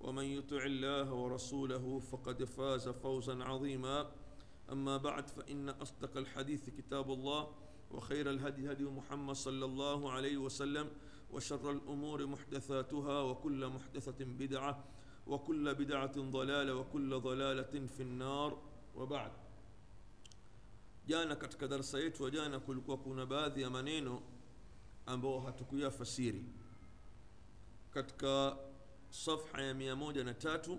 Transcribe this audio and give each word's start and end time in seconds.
ومن 0.00 0.24
يطع 0.24 0.64
الله 0.64 1.12
ورسوله 1.12 1.98
فقد 1.98 2.44
فاز 2.44 2.88
فوزا 2.88 3.44
عظيما. 3.44 4.12
أما 4.72 4.96
بعد 4.96 5.28
فإن 5.28 5.68
أصدق 5.68 6.16
الحديث 6.16 6.70
كتاب 6.70 7.10
الله 7.10 7.54
وخير 7.90 8.30
الهدي 8.30 8.72
هدي 8.72 8.84
محمد 8.84 9.34
صلى 9.34 9.64
الله 9.64 10.12
عليه 10.12 10.36
وسلم 10.36 10.90
وشر 11.30 11.70
الأمور 11.70 12.26
محدثاتها 12.26 13.22
وكل 13.22 13.66
محدثة 13.68 14.24
بدعة 14.24 14.84
وكل 15.26 15.74
بدعة 15.74 16.12
ضلالة 16.30 16.74
وكل 16.74 17.20
ضلالة 17.20 17.86
في 17.86 18.02
النار. 18.02 18.62
وبعد 18.96 19.32
jana 21.06 21.36
katika 21.36 21.68
darasa 21.68 21.98
yetu 21.98 22.24
ya 22.24 22.30
jana 22.30 22.60
kulikuwa 22.60 22.96
kuna 22.96 23.26
baadhi 23.26 23.62
ya 23.62 23.70
maneno 23.70 24.22
ambayo 25.06 25.40
hatukuyafasiri. 25.40 26.44
صفحة 29.16 29.72
103 29.72 30.78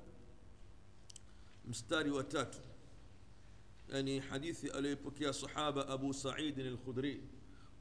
مستاري 1.66 2.12
و3 2.12 2.38
يعني 3.90 4.22
حديث 4.22 4.66
اليبوكيا 4.66 5.32
صحابة 5.32 5.94
أبو 5.94 6.12
سعيد 6.12 6.60
الخدري. 6.60 7.22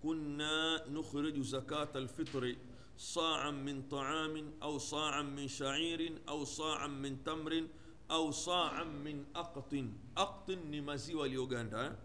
كنا 0.02 0.88
نخرج 0.88 1.40
زكاة 1.40 1.88
الفطر 1.94 2.56
صاعا 2.96 3.50
من 3.50 3.82
طعام 3.88 4.52
أو 4.62 4.78
صاعا 4.78 5.22
من 5.22 5.48
شعير 5.48 6.22
أو 6.28 6.44
صاعا 6.44 6.86
من 6.86 7.24
تمر 7.24 7.68
أو 8.10 8.30
صاعا 8.30 8.84
من 8.84 9.24
أقط. 9.34 9.74
أقط 10.16 10.50
نمازيوا 10.50 11.26
اليوغاندا 11.26 11.98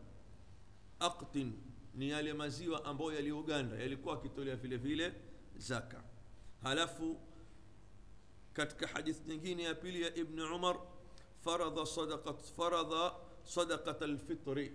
أقط 1.02 1.38
نيالي 1.96 2.34
مازيوا 2.34 2.90
امبويا 2.90 3.20
اليوغاندا 3.20 3.84
يلي 3.84 3.96
كوا 3.96 4.16
كيتوليا 4.16 4.56
فيلي 4.56 4.80
فيلي 4.80 5.14
زكاه 5.58 6.04
هلفوا 6.62 7.16
katika 8.54 8.88
hadith 8.88 9.28
nyingine 9.28 9.64
ya 9.64 9.76
pili 9.76 10.02
ya 10.02 10.16
ibn 10.16 10.40
umar 10.40 10.78
faradha 11.44 11.86
sadaqat 11.86 12.42
faradha 12.56 13.14
sadaqat 13.44 14.02
alfitri 14.02 14.74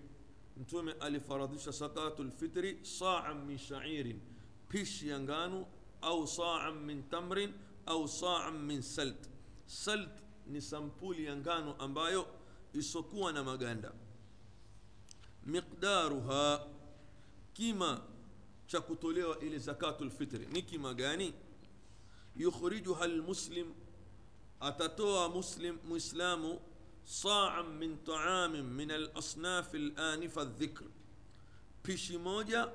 mtume 0.56 0.92
alifaradhisha 0.92 1.72
sadaqat 1.72 2.20
alfitri 2.20 2.78
saan 2.84 3.44
min 3.46 3.58
shairin 3.58 4.20
pishi 4.68 5.08
ya 5.08 5.20
ngano 5.20 5.66
au 6.02 6.26
saan 6.26 6.74
min 6.74 7.02
tamrin 7.08 7.52
au 7.86 8.08
saan 8.08 8.54
min 8.66 8.82
salt. 8.82 9.28
Salt 9.66 10.10
ni 10.46 10.60
sampuli 10.60 11.24
ya 11.24 11.36
ngano 11.36 11.74
ambayo 11.78 12.26
isokuwa 12.74 13.32
na 13.32 13.44
maganda. 13.44 13.92
Miqdaruha 15.46 16.66
kima 17.54 18.02
cha 18.66 18.80
kutolewa 18.80 19.38
ile 19.40 19.58
zakatul 19.58 20.10
fitri 20.10 20.46
ni 20.52 20.62
kima 20.62 20.94
gani 20.94 21.34
يخرجها 22.36 23.04
المسلم. 23.04 23.74
أتتوى 24.62 25.28
مسلم 25.28 25.78
مسلم 25.84 26.58
صاعا 27.06 27.62
من 27.62 27.96
طعام 27.96 28.76
من 28.76 28.90
الأصناف 28.90 29.74
الآنفة 29.74 30.42
الذكر. 30.42 30.84
بشيموجا 31.84 32.74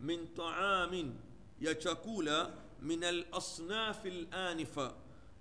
من 0.00 0.26
طعام 0.36 1.16
يشكولا 1.60 2.54
من 2.82 3.04
الأصناف 3.04 4.06
الآنفة 4.06 4.96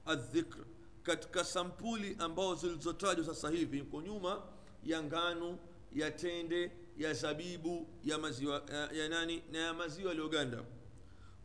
الذكر. 0.10 0.66
كتك 1.06 1.42
سمبولي 1.42 2.26
أمبو 2.26 2.56
زلزتاج 2.56 3.22
سسهيفي 3.22 3.82
كنيوما 3.82 4.50
ينغانو 4.84 5.58
يتندي 5.92 6.72
يا 6.98 7.14
زبيبو 7.14 7.86
يا 8.04 8.18
مزيو 8.18 8.54
يا 8.72 9.08
ناني 9.08 9.42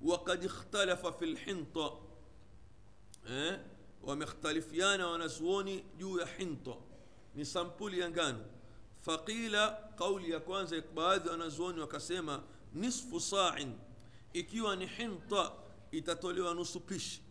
وقد 0.03 0.45
اختلف 0.45 1.07
في 1.07 1.25
الحنطة. 1.25 2.06
eh, 3.31 3.59
wamekhtalifiana 4.03 5.07
wanazuoni 5.09 5.85
juu 5.99 6.19
ya 6.19 6.27
hinta 6.27 6.75
ni 7.35 7.45
sampuli 7.45 8.01
ya 8.01 8.11
ngano. 8.11 8.45
Faqila 9.01 9.71
kauli 9.99 10.31
ya 10.31 10.41
kwanza 10.41 10.83
baadhi 10.95 11.29
wanazuoni 11.29 11.81
wakasema 11.81 12.43
nisfu 12.75 13.21
sa'in. 13.21 13.73
Ikiwa 14.33 14.77
ni 14.77 14.87
hinta 14.87 15.53
itatolewa 15.91 16.55
nusu 16.55 16.81
pishi. 16.81 17.23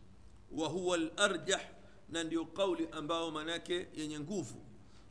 Wa 0.52 0.68
huwa 0.68 0.96
al-arjah 0.98 1.62
na 2.10 2.24
ndio 2.24 2.46
kauli 2.46 2.88
ambao 2.92 3.32
manake 3.32 3.88
yenye 3.96 4.20
nguvu. 4.20 4.66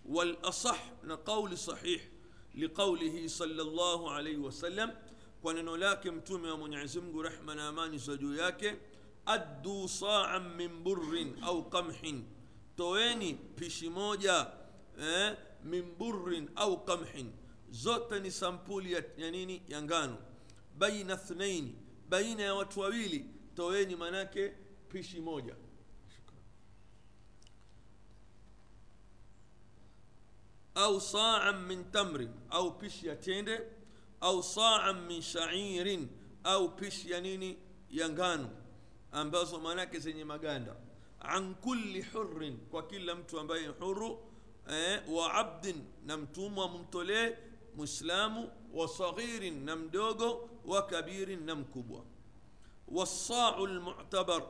Wal 0.07 0.37
asah 0.43 0.79
na 1.03 1.17
kauli 1.17 1.57
sahih. 1.57 2.01
Liqaulihi 2.55 3.29
sallallahu 3.29 4.11
alayhi 4.11 4.39
wasallam 4.39 4.91
kwa 5.43 5.55
neno 5.55 5.77
lake 5.77 6.11
mtume 6.11 6.51
wa 6.51 6.57
Mwenyezi 6.57 7.01
Mungu 7.01 7.23
rehma 7.23 7.55
na 7.55 7.69
amani 7.69 7.99
za 7.99 8.17
juu 8.17 8.35
yake 8.35 8.77
addu 9.27 9.89
sa'an 9.89 10.55
min 10.57 10.83
burrin 10.85 11.37
au 11.43 11.69
qamhin. 11.71 12.25
Toeni 12.77 13.35
pishi 13.57 13.89
moja 13.89 14.53
eh, 14.99 15.37
min 15.65 15.95
burrin 15.99 16.49
au 16.57 16.85
qamhin. 16.85 17.33
Zote 17.73 18.21
ni 18.21 18.31
sampuli 18.31 18.93
ya, 18.93 19.01
ya 19.17 19.31
nini? 19.31 19.63
Ya 19.69 19.83
ngano. 19.83 20.19
Baina 20.79 21.17
thnaini 21.17 21.75
baina 22.09 22.43
ya 22.43 22.55
watu 22.55 22.81
wawili 22.81 23.27
toeni 23.57 23.97
manake 23.97 24.53
pishi 24.89 25.21
moja. 25.21 25.55
Au 30.75 31.01
sa'an 31.01 31.67
min 31.67 31.85
tamrin 31.93 32.31
au 32.51 32.79
pishi 32.79 33.07
ya 33.07 33.17
tende. 33.17 33.61
Au 34.21 34.43
sa'an 34.43 35.07
min 35.07 35.23
sha'irin 35.23 36.09
au 36.45 36.69
pishi 36.77 37.11
ya 37.11 37.21
nini? 37.21 37.59
Ya 37.91 38.09
ngano 38.09 38.64
ambazo 39.15 39.61
maanake 39.61 39.99
zenye 39.99 40.25
maganda. 40.25 40.77
An 41.21 41.55
kulli 41.55 42.03
hurrin 42.03 42.57
kwa 42.71 42.87
kila 42.87 43.15
mtu 43.15 43.41
ambaye 43.41 43.67
huru 43.67 44.19
eh, 44.71 45.03
wa 45.09 45.35
abdin 45.35 45.85
na 46.07 46.17
mtumwa 46.17 46.69
mumtolee 46.69 47.37
mwislamu 47.77 48.51
wa 48.75 48.89
saghirin 48.89 49.65
na 49.65 49.77
mdogo 49.77 50.51
wa 50.67 50.83
kabirin 50.87 51.45
na 51.45 51.55
mkubwa. 51.55 52.05
Wasau 52.89 53.67
lmutabar 53.67 54.43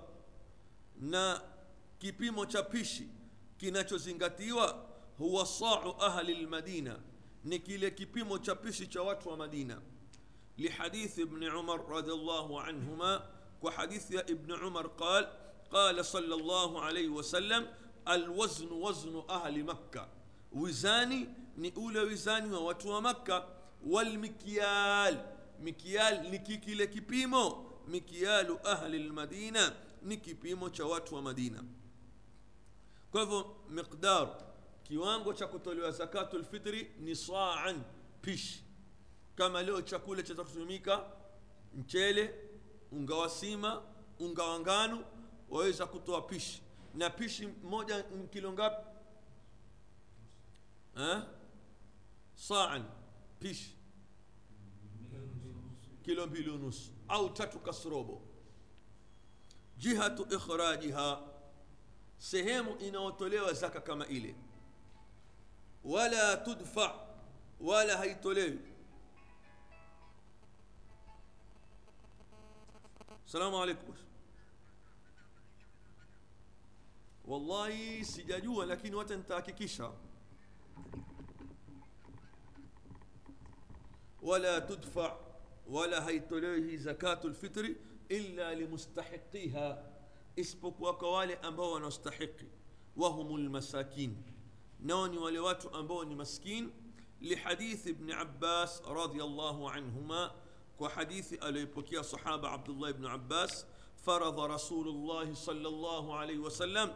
na 1.01 1.41
kipimo 1.99 2.47
cha 2.47 2.63
pishi 2.63 3.09
kinachozingatiwa 3.57 4.87
huwa 5.19 5.47
sau 5.47 5.97
ahli 6.03 6.35
lmadina 6.35 6.99
ni 7.45 7.59
kile 7.59 7.91
kipimo 7.91 8.39
cha 8.39 8.55
pishi 8.55 8.87
cha 8.87 9.03
watu 9.03 9.29
wa 9.29 9.37
madina. 9.37 9.81
Lihadithi 10.57 11.25
bni 11.25 11.49
umar 11.49 11.81
radiallahu 11.91 12.61
anhuma 12.61 13.23
وحديث 13.65 14.11
يا 14.11 14.21
ابن 14.21 14.53
عمر 14.55 14.87
قال 14.87 15.33
قال 15.71 16.05
صلى 16.05 16.35
الله 16.35 16.83
عليه 16.83 17.09
وسلم 17.09 17.69
الوزن 18.09 18.73
وزن 18.73 19.23
أهل 19.31 19.65
مكة. 19.65 20.09
وزاني 20.53 21.29
نقول 21.59 21.99
وزاني 21.99 22.57
ووتو 22.57 23.01
مكة. 23.01 23.49
والمكيال 23.87 25.27
مكيال 25.61 26.31
نكيكي 26.31 26.75
لكبيمو 26.75 27.67
مكيال 27.89 28.67
أهل 28.67 28.95
المدينة 28.95 29.77
نكبيمو 30.03 30.73
شوات 30.73 31.13
ومدينة 31.13 31.65
كيف 33.13 33.29
مقدار. 33.69 34.45
kiwango 34.85 35.33
cha 35.35 35.47
kutolewa 35.47 35.91
zakatu 35.91 36.39
lfitri 36.39 36.91
ni 37.01 37.17
saan 37.17 37.83
pishi 38.23 38.65
kama 39.35 39.63
leo 39.63 39.83
chakula 39.83 40.23
unga 42.95 43.15
wa 43.15 43.29
sima 43.31 43.83
unga 44.19 44.43
wa 44.43 44.61
ngano 44.61 45.05
waweza 45.49 45.87
kutoa 45.87 46.23
pishi. 46.23 46.63
Na 46.95 47.11
pishi 47.11 47.47
moja 47.47 48.03
kilo 48.31 48.53
ngapi? 48.53 48.87
Saan 52.35 52.85
pishi. 53.41 53.77
Kilo 56.03 56.27
mbili 56.27 56.51
unusu. 56.51 56.91
Au 57.09 57.31
tatu 57.31 57.59
kasrobo. 57.59 58.23
Jihatu 59.79 60.23
ikhrajiha 60.35 61.23
sehemu 62.19 62.77
inayotolewa 62.77 63.53
zaka 63.53 63.81
kama 63.81 64.07
ile. 64.07 64.35
Wala 65.85 66.37
tudfa 66.37 66.95
wala 67.61 67.97
haitolewi 67.97 68.59
السلام 73.35 73.55
عليكم. 73.55 73.95
والله 77.25 78.03
سيجاجوها 78.03 78.67
لكن 78.67 78.95
وتنتاككشا 78.95 79.97
ولا 84.23 84.59
تدفع 84.59 85.19
ولا 85.67 86.09
هيتوليه 86.09 86.77
زكاة 86.77 87.21
الفطر 87.25 87.75
إلا 88.11 88.55
لمستحقيها. 88.55 89.93
اسبق 90.39 90.75
وكوالي 90.81 91.35
أمبوا 91.35 91.79
نستحقي 91.79 92.47
وهم 92.97 93.37
المساكين. 93.37 94.23
نوني 94.81 95.19
ولوات 95.19 95.67
أمبوا 95.67 96.05
مسكين 96.05 96.71
لحديث 97.23 97.89
ابن 97.89 98.13
عباس 98.13 98.83
رضي 98.83 99.23
الله 99.23 99.71
عنهما 99.71 100.44
kwa 100.79 100.89
hadithi 100.91 101.37
aliyoipokea 101.37 102.05
sahaba 102.05 102.53
abdullah 102.53 102.91
ibnu 102.91 103.09
abbas 103.09 103.67
faradha 104.05 104.47
rasulullahi 104.47 105.37
salllahu 105.37 106.15
alaihi 106.15 106.41
wasallam 106.41 106.91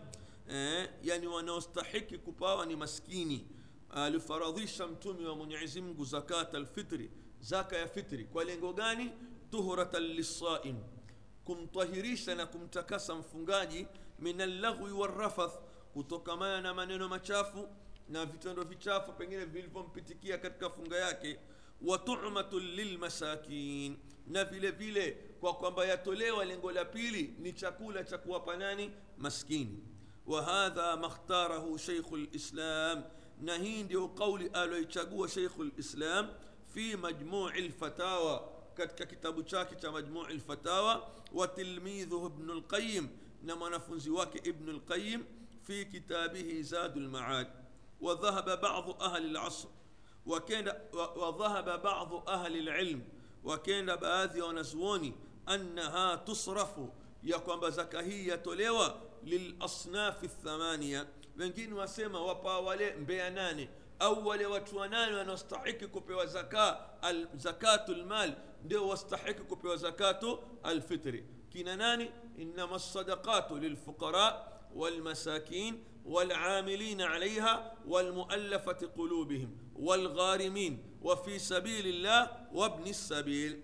eh, 0.50 0.88
yani 1.02 1.26
wanaostahiki 1.26 2.18
kupawa 2.18 2.66
ni 2.66 2.76
maskini. 2.76 3.46
Alifaradhisha 3.90 4.86
mtume 4.86 5.26
wa 5.28 5.36
mwenyezi 5.36 5.80
mungu 5.80 6.04
zakat 6.04 6.54
alfitri 6.54 7.10
zaka 7.40 7.76
ya 7.76 7.88
fitri. 7.88 8.24
Kwa 8.24 8.44
lengo 8.44 8.72
gani? 8.72 9.10
Tuhuratan 9.50 10.02
lisaim 10.02 10.76
kumtahirisha 11.44 12.34
na 12.34 12.46
kumtakasa 12.46 13.14
mfungaji 13.14 13.86
min 14.18 14.40
allaghwi 14.40 14.92
warrafath 14.92 15.54
kutokamana 15.92 16.60
na 16.60 16.74
maneno 16.74 17.08
machafu 17.08 17.68
na 18.08 18.26
vitendo 18.26 18.62
vichafu 18.64 19.12
pengine 19.12 19.44
vilivyompitikia 19.44 20.38
katika 20.38 20.70
funga 20.70 20.96
yake 20.96 21.38
watu'matun 21.82 22.62
lilmasakin 22.62 23.96
na 24.26 24.44
vile 24.44 24.70
vile 24.70 25.10
kwa 25.40 25.54
kwamba 25.54 25.86
yatolewa 25.86 26.44
lengo 26.44 26.72
la 26.72 26.84
pili 26.84 27.34
ni 27.38 27.52
chakula 27.52 28.04
cha 28.04 28.18
kuwapa 28.18 28.56
nani 28.56 28.90
maskini 29.18 29.84
wa 30.26 30.42
hadha 30.42 30.96
makhtarahu 30.96 31.78
shaykhu 31.78 32.16
lislam 32.16 33.02
na 33.40 33.56
hii 33.56 33.82
ndio 33.82 34.08
kauli 34.08 34.46
aliyoichagua 34.52 35.28
shaykhu 35.28 35.64
lislam 35.64 36.28
fi 36.74 36.96
majmui 36.96 37.60
lfatawa 37.68 38.52
katika 38.74 39.06
kitabu 39.06 39.42
chake 39.42 39.76
cha 39.76 39.92
majmui 39.92 40.34
lfatawa 40.34 41.10
wa 41.32 41.48
tilmidhuhu 41.48 42.26
ibnu 42.26 42.54
lqayim 42.54 43.08
na 43.42 43.56
mwanafunzi 43.56 44.10
wake 44.10 44.40
ibnu 44.48 44.72
lqayim 44.72 45.24
fi 45.62 45.84
kitabihi 45.86 46.62
zadu 46.62 47.00
lmaad 47.00 47.46
وذهب 48.00 48.60
بعض 48.60 49.02
أهل 49.02 49.24
العصر 49.26 49.68
وكان 50.28 50.72
وذهب 51.16 51.82
بعض 51.82 52.28
أهل 52.28 52.56
العلم 52.58 53.02
وكان 53.44 53.96
baadhi 53.96 54.38
ya 54.38 54.44
wanazuoni 54.44 55.14
annaha 55.46 56.16
tusrafu 56.16 56.90
ya 57.22 57.38
kwamba 57.38 57.70
zaka 57.70 58.02
hii 58.02 58.28
yatolewa 58.28 58.96
lilasnafi 59.24 60.28
thamania 60.28 61.06
wengine 61.38 61.74
wasema 61.74 62.20
wapa 62.22 62.60
wale 62.60 62.94
mbea 62.94 63.30
nane 63.30 63.68
au 63.98 64.26
wale 64.26 64.46
watu 64.46 64.76
wanane 64.76 65.16
wanaostahiki 65.16 65.86
kupewa 65.86 66.26
zaka 66.26 66.78
al, 67.02 67.26
zakatu 67.34 67.94
lmal 67.94 68.32
ndio 68.64 68.88
wastahiki 68.88 69.40
kupewa 69.42 69.76
zakatu 69.76 70.38
alfitri 70.62 71.24
kina 71.52 71.76
nani 71.76 72.10
inama 72.38 72.76
lsadaqatu 72.76 73.56
lilfuqara 73.58 74.48
والمساكين 74.74 75.84
والعاملين 76.06 77.02
عليها 77.02 77.72
والمؤلفة 77.86 78.90
قلوبهم 78.96 79.56
والغارمين 79.78 80.82
وفي 81.02 81.38
سبيل 81.38 81.86
الله 81.86 82.48
وابن 82.52 82.86
السبيل. 82.86 83.60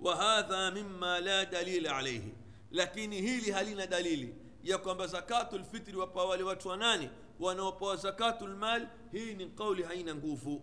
وهذا 0.00 0.70
مما 0.70 1.20
لا 1.20 1.42
دليل 1.42 1.86
عليه. 1.88 2.34
لكن 2.72 3.12
هيلي 3.12 3.52
هلنا 3.52 3.84
دليل. 3.84 4.34
يكون 4.64 5.06
زكاة 5.06 5.48
الفطر 5.52 5.98
وباولي 5.98 6.42
وتواناني 6.42 7.10
wanaopewa 7.40 7.96
zakatu 7.96 8.46
lmal 8.46 8.88
hii 9.12 9.34
ni 9.34 9.46
kauli 9.46 9.82
haina 9.82 10.14
nguvu 10.14 10.62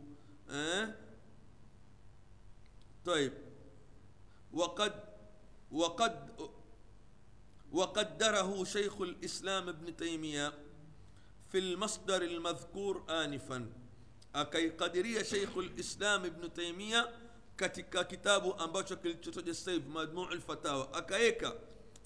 eh? 0.53 0.87
طيب. 3.05 3.33
وقد 4.53 4.93
وقد 5.71 6.29
وقدره 7.71 8.63
شيخ 8.63 9.01
الإسلام 9.01 9.69
ابن 9.69 9.97
تيمية 9.97 10.53
في 11.51 11.57
المصدر 11.57 12.21
المذكور 12.21 13.03
آنفا. 13.09 13.65
أكي 14.34 14.68
قدرية 14.68 15.22
شيخ 15.22 15.58
الإسلام 15.58 16.24
ابن 16.24 16.52
تيمية 16.54 17.08
katika 17.56 18.04
kitabu 18.04 18.54
ambacho 18.54 18.96
kilichotoja 18.96 19.54
sasa 19.54 19.70
hivi 19.72 19.88
majmuu 19.90 20.24
lfatawa 20.24 20.92
akaeka 20.94 21.52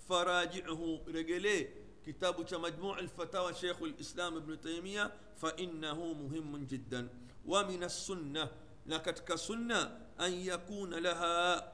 farajihu 0.09 1.01
regelee 1.13 1.69
kitabu 2.05 2.45
cha 2.45 2.59
majmuu 2.59 2.95
lfatawa 2.95 3.55
sheikhu 3.55 3.87
lislam 3.87 4.37
ibnu 4.37 4.57
taimia 4.57 5.11
fainahu 5.37 6.15
muhimun 6.15 6.67
jiddan 6.67 7.09
wa 7.47 7.65
min 7.67 7.83
assunna 7.83 8.49
na 8.87 8.99
katika 8.99 9.39
sunna 9.39 9.91
an 10.19 10.33
yakuna 10.47 11.01
laha 11.01 11.65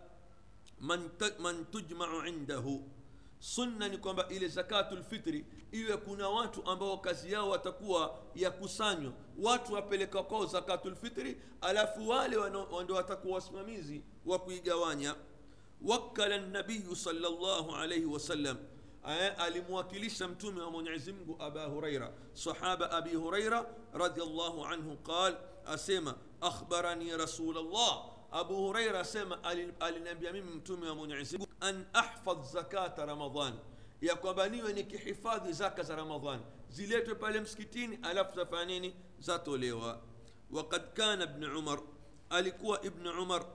man, 0.81 1.10
man 1.38 1.64
tujmau 1.64 2.26
indahu 2.26 2.88
sunna 3.44 3.88
ni 3.90 3.98
kwamba 3.98 4.28
ile 4.30 4.48
zakatu 4.48 4.95
lfitri 4.95 5.45
iwe 5.72 5.98
kuna 5.98 6.30
watu 6.30 6.66
ambao 6.66 6.98
kazi 6.98 7.31
yao 7.31 7.50
watakuwa 7.50 8.19
yakusanywa 8.36 9.13
watu 9.40 9.74
wapeleka 9.74 10.24
kwao 10.24 10.45
zakatu 10.45 10.90
lfitri 10.90 11.42
alafu 11.62 12.10
wale 12.10 12.38
ndo 12.84 12.95
watakuwa 12.95 13.36
wasimamizi 13.36 14.01
wa 14.25 14.40
kuigawanya. 14.40 15.16
Wakala 15.81 16.38
nabiyu 16.38 16.95
salllahu 16.95 17.75
alaihi 17.75 18.06
wasallam 18.06 18.57
alimwakilisha 19.38 20.28
mtume 20.28 20.62
wa 20.62 20.72
mwenyezi 20.72 21.13
mungu 21.13 21.36
aba 21.40 21.66
huraira. 21.66 22.13
Sahaba 22.34 22.92
abi 22.92 23.10
huraira 23.16 23.66
radiallahu 23.94 24.66
anhu 24.66 24.98
qal 24.98 25.36
asema 25.66 26.16
akhbarani 26.42 27.18
rasulllah 27.18 28.06
abu 28.33 28.56
huraira 28.56 28.99
asema 28.99 29.40
aliniambia 29.80 30.33
mimi 30.33 30.52
mtume 30.52 30.90
wa 30.90 30.95
mwenyezi 30.95 31.37
mungu 31.37 31.52
an 31.59 31.85
ahfadh 31.94 32.44
zakata 32.44 33.06
ramadan 33.06 33.54
ya 34.02 34.16
kwamba 34.16 34.49
niwe 34.49 34.73
nikihifadhi 34.73 35.54
zaka 35.54 35.83
za 35.83 35.95
ramadhan 35.95 36.40
ziletwe 36.69 37.16
pale 37.16 37.40
msikitini 37.42 37.99
alafu 38.02 38.35
zafanya 38.35 38.66
nini 38.66 38.94
zatolewa 39.19 39.99
waqad 40.52 40.81
kana 40.94 41.23
ibn 41.23 41.44
umar 41.44 41.80
alikuwa 42.30 42.85
ibn 42.85 43.07
umar 43.07 43.45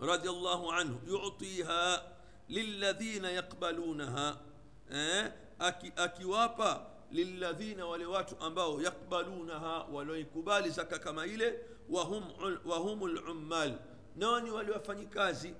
radiallahu 0.00 0.72
anhu 0.72 0.98
yutiha 1.08 2.02
lilladhina 2.48 3.30
yaqbalunaha 3.30 4.38
eh, 4.92 5.32
aki, 5.58 5.92
akiwapa 5.96 6.86
lilladhina 7.10 7.86
wale 7.86 8.06
watu 8.06 8.36
ambao 8.40 8.82
yakbalunaha 8.82 9.84
walioikubali 9.84 10.70
zaka 10.70 10.98
kama 10.98 11.26
ile 11.26 11.60
wahum, 11.88 12.24
wahum 12.64 13.06
lummal 13.06 13.78
nao 14.18 14.40
ni 14.40 14.50
wale 14.50 14.72
wafanyikazi? 14.72 15.54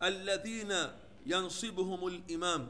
Alladhina 0.00 0.92
yansibuhum 1.26 2.22
limam 2.28 2.68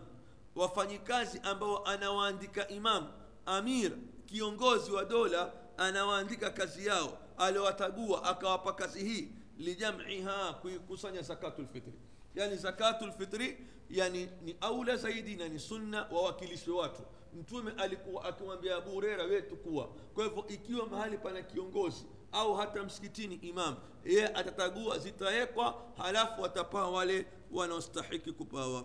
wafanyikazi 0.56 1.40
ambao 1.42 1.84
anawaandika 1.86 2.68
imam 2.68 3.08
amir 3.46 3.92
kiongozi 4.26 4.92
wa 4.92 5.04
dola 5.04 5.52
anawaandika 5.76 6.50
kazi 6.50 6.86
yao 6.86 7.18
aliowatagua 7.38 8.24
akawapa 8.24 8.72
kazi 8.72 9.04
hii 9.04 9.28
lijamiha 9.58 10.52
kuikusanya 10.52 11.22
zakatu 11.22 11.62
lfitri 11.62 11.92
yani 12.34 12.56
zakatu 12.56 13.06
lfitri 13.06 13.58
yani 13.90 14.28
ni 14.44 14.56
aula 14.60 14.96
zaidi 14.96 15.36
na 15.36 15.48
ni 15.48 15.58
sunna 15.58 16.06
wawakilishwe 16.12 16.74
watu. 16.74 17.02
Mtume 17.40 17.72
alikuwa 17.78 18.24
akimwambia 18.24 18.76
abu 18.76 18.90
hureira 18.90 19.24
wetu 19.24 19.56
kuwa 19.56 19.88
kwa 20.14 20.24
hivyo 20.24 20.44
ikiwa 20.48 20.86
mahali 20.86 21.18
pana 21.18 21.42
kiongozi 21.42 22.04
au 22.32 22.54
hata 22.54 22.82
msikitini 22.82 23.34
imam 23.34 23.76
yeye 24.04 24.26
atatagua 24.28 24.98
zitawekwa 24.98 25.82
halafu 25.96 26.42
watapaa 26.42 26.86
wale 26.88 27.26
wanaostahiki 27.50 28.32
kupawa 28.32 28.84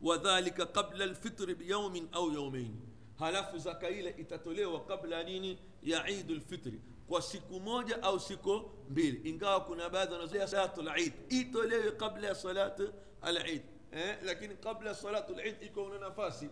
wadhalika 0.00 0.66
qabla 0.66 1.06
lfitri 1.06 1.54
biyaumin 1.54 2.08
au 2.12 2.32
yaumain 2.32 2.76
halafu 3.18 3.58
zaka 3.58 3.88
ile 3.90 4.10
itatolewa 4.18 4.80
kabla 4.84 5.22
nini 5.22 5.58
ya 5.82 6.08
idu 6.08 6.34
lfitri 6.34 6.80
kwa 7.08 7.22
siku 7.22 7.60
moja 7.60 8.02
au 8.02 8.20
siku 8.20 8.70
mbili 8.90 9.30
ingawa 9.30 9.60
kuna 9.60 9.90
baadhi 9.90 10.12
wanazoea 10.12 10.48
salatu 10.48 10.82
lid 10.82 11.12
itolewe 11.28 11.90
kabla 11.90 12.28
ya 12.28 12.34
salatu 12.34 12.92
alid 13.22 13.62
eh? 13.92 14.18
lakini 14.24 14.54
kabla 14.54 14.94
salatu 14.94 15.34
lid 15.34 15.62
iko 15.62 15.84
una 15.84 15.98
nafasi 15.98 16.48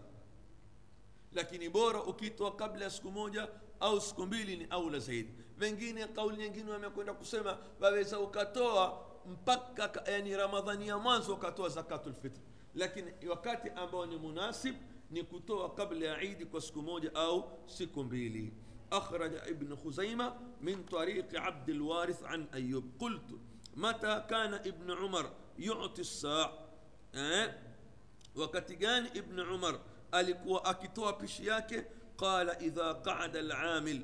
lakini 1.35 1.69
bora 1.69 2.03
ukitoa 2.03 2.57
kabla 2.57 2.85
ya 2.85 2.91
siku 2.91 3.11
moja 3.11 3.49
au 3.81 4.00
siku 4.00 4.26
mbili 4.26 4.57
ni 4.57 4.67
aula 4.71 4.99
zaidi 4.99 5.35
wengine 5.61 6.07
kauli 6.07 6.37
nyingine 6.37 6.71
wamekwenda 6.73 7.14
kusema 7.14 7.59
waweza 7.81 8.21
ukatoa 8.21 9.07
mpaka 9.26 9.88
ka- 9.88 10.11
yani 10.12 10.37
ramadhani 10.37 10.88
ya 10.88 10.99
mwanzo 10.99 11.35
ukatoa 11.35 11.69
zakatul 11.69 12.14
fitr 12.14 12.41
lakini 12.75 13.12
wakati 13.29 13.71
ambao 13.71 14.07
ni 14.07 14.17
munasib 14.17 14.75
ni 15.11 15.23
kutoa 15.23 15.75
kabla 15.75 16.07
ya 16.07 16.23
idi 16.23 16.47
kwa 16.47 16.61
siku 16.61 16.83
moja 16.83 17.14
au 17.14 17.45
siku 17.67 18.05
mbili 18.05 18.53
أخرج 18.93 19.35
ابن 19.35 19.76
خزيمة 19.76 20.35
من 20.61 20.83
طريق 20.85 21.41
عبد 21.41 21.69
الوارث 21.71 22.23
عن 22.25 22.47
أيوب 22.55 22.85
قلت 23.00 23.38
متى 23.76 24.25
كان 24.31 24.55
ابن 24.55 24.91
عمر 24.91 25.31
يعطي 25.59 26.00
الساع 26.00 26.59
أه؟ 27.14 27.55
gani 28.81 29.09
ibn 29.14 29.41
umar 29.41 29.81
alikuwa 30.14 30.64
akitoa 30.64 31.12
pishi 31.12 31.47
yake 31.47 31.85
qala 32.16 32.61
idha 32.62 32.94
qada 32.94 33.38
alamil 33.38 34.00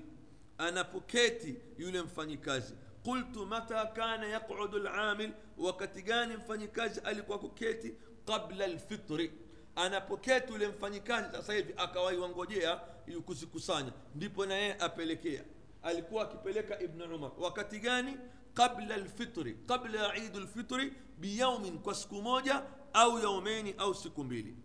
anapoketi 0.59 1.57
yule 1.79 2.02
mfanyikazi 2.02 2.75
qultu 3.05 3.47
mata 3.47 3.87
kana 3.87 4.26
yaqudu 4.26 4.76
alamil 4.88 5.33
wakati 5.59 6.02
gani 6.02 6.37
mfanyikazi 6.37 7.00
alikuwa 7.00 7.38
kuketi 7.38 7.95
qabla 8.26 8.64
alfitri 8.64 9.33
anapoketi 9.76 10.52
yule 10.52 10.69
mfanyikazi 10.69 11.33
sasa 11.33 11.52
hivi 11.55 11.75
akawahi 11.76 12.17
wangojea 12.19 12.81
yu 13.07 13.23
kuzikusanya 13.23 13.93
ndipo 14.14 14.47
na 14.47 14.55
yeye 14.55 14.76
apelekea 14.79 15.45
alikuwa 15.83 16.23
akipeleka 16.23 16.81
ibn 16.83 17.02
umar 17.02 17.31
wakati 17.38 17.79
gani 17.79 18.17
qabla 18.55 18.95
alfitri 18.95 19.55
qabla 19.67 20.17
idu 20.17 20.40
lfitri 20.40 20.93
biyaumin 21.19 21.79
kwa 21.79 21.95
siku 21.95 22.14
moja 22.23 22.62
au 22.93 23.19
yaumeni 23.19 23.75
au 23.79 23.95
siku 23.95 24.25
mbili 24.25 24.57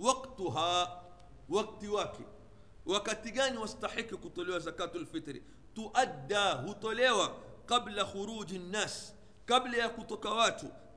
وقتها 0.00 1.02
وقت 1.48 1.84
واكي. 1.84 2.26
وقت 2.86 3.28
جاني 3.28 3.56
واستحق 3.56 4.00
كتلوى 4.00 4.60
زكاة 4.60 4.92
الفطر. 4.94 5.40
تؤدى 5.76 6.36
هتلوى 6.36 7.34
قبل 7.68 8.06
خروج 8.06 8.54
الناس 8.54 9.12
قبل 9.50 9.74
يا 9.74 9.86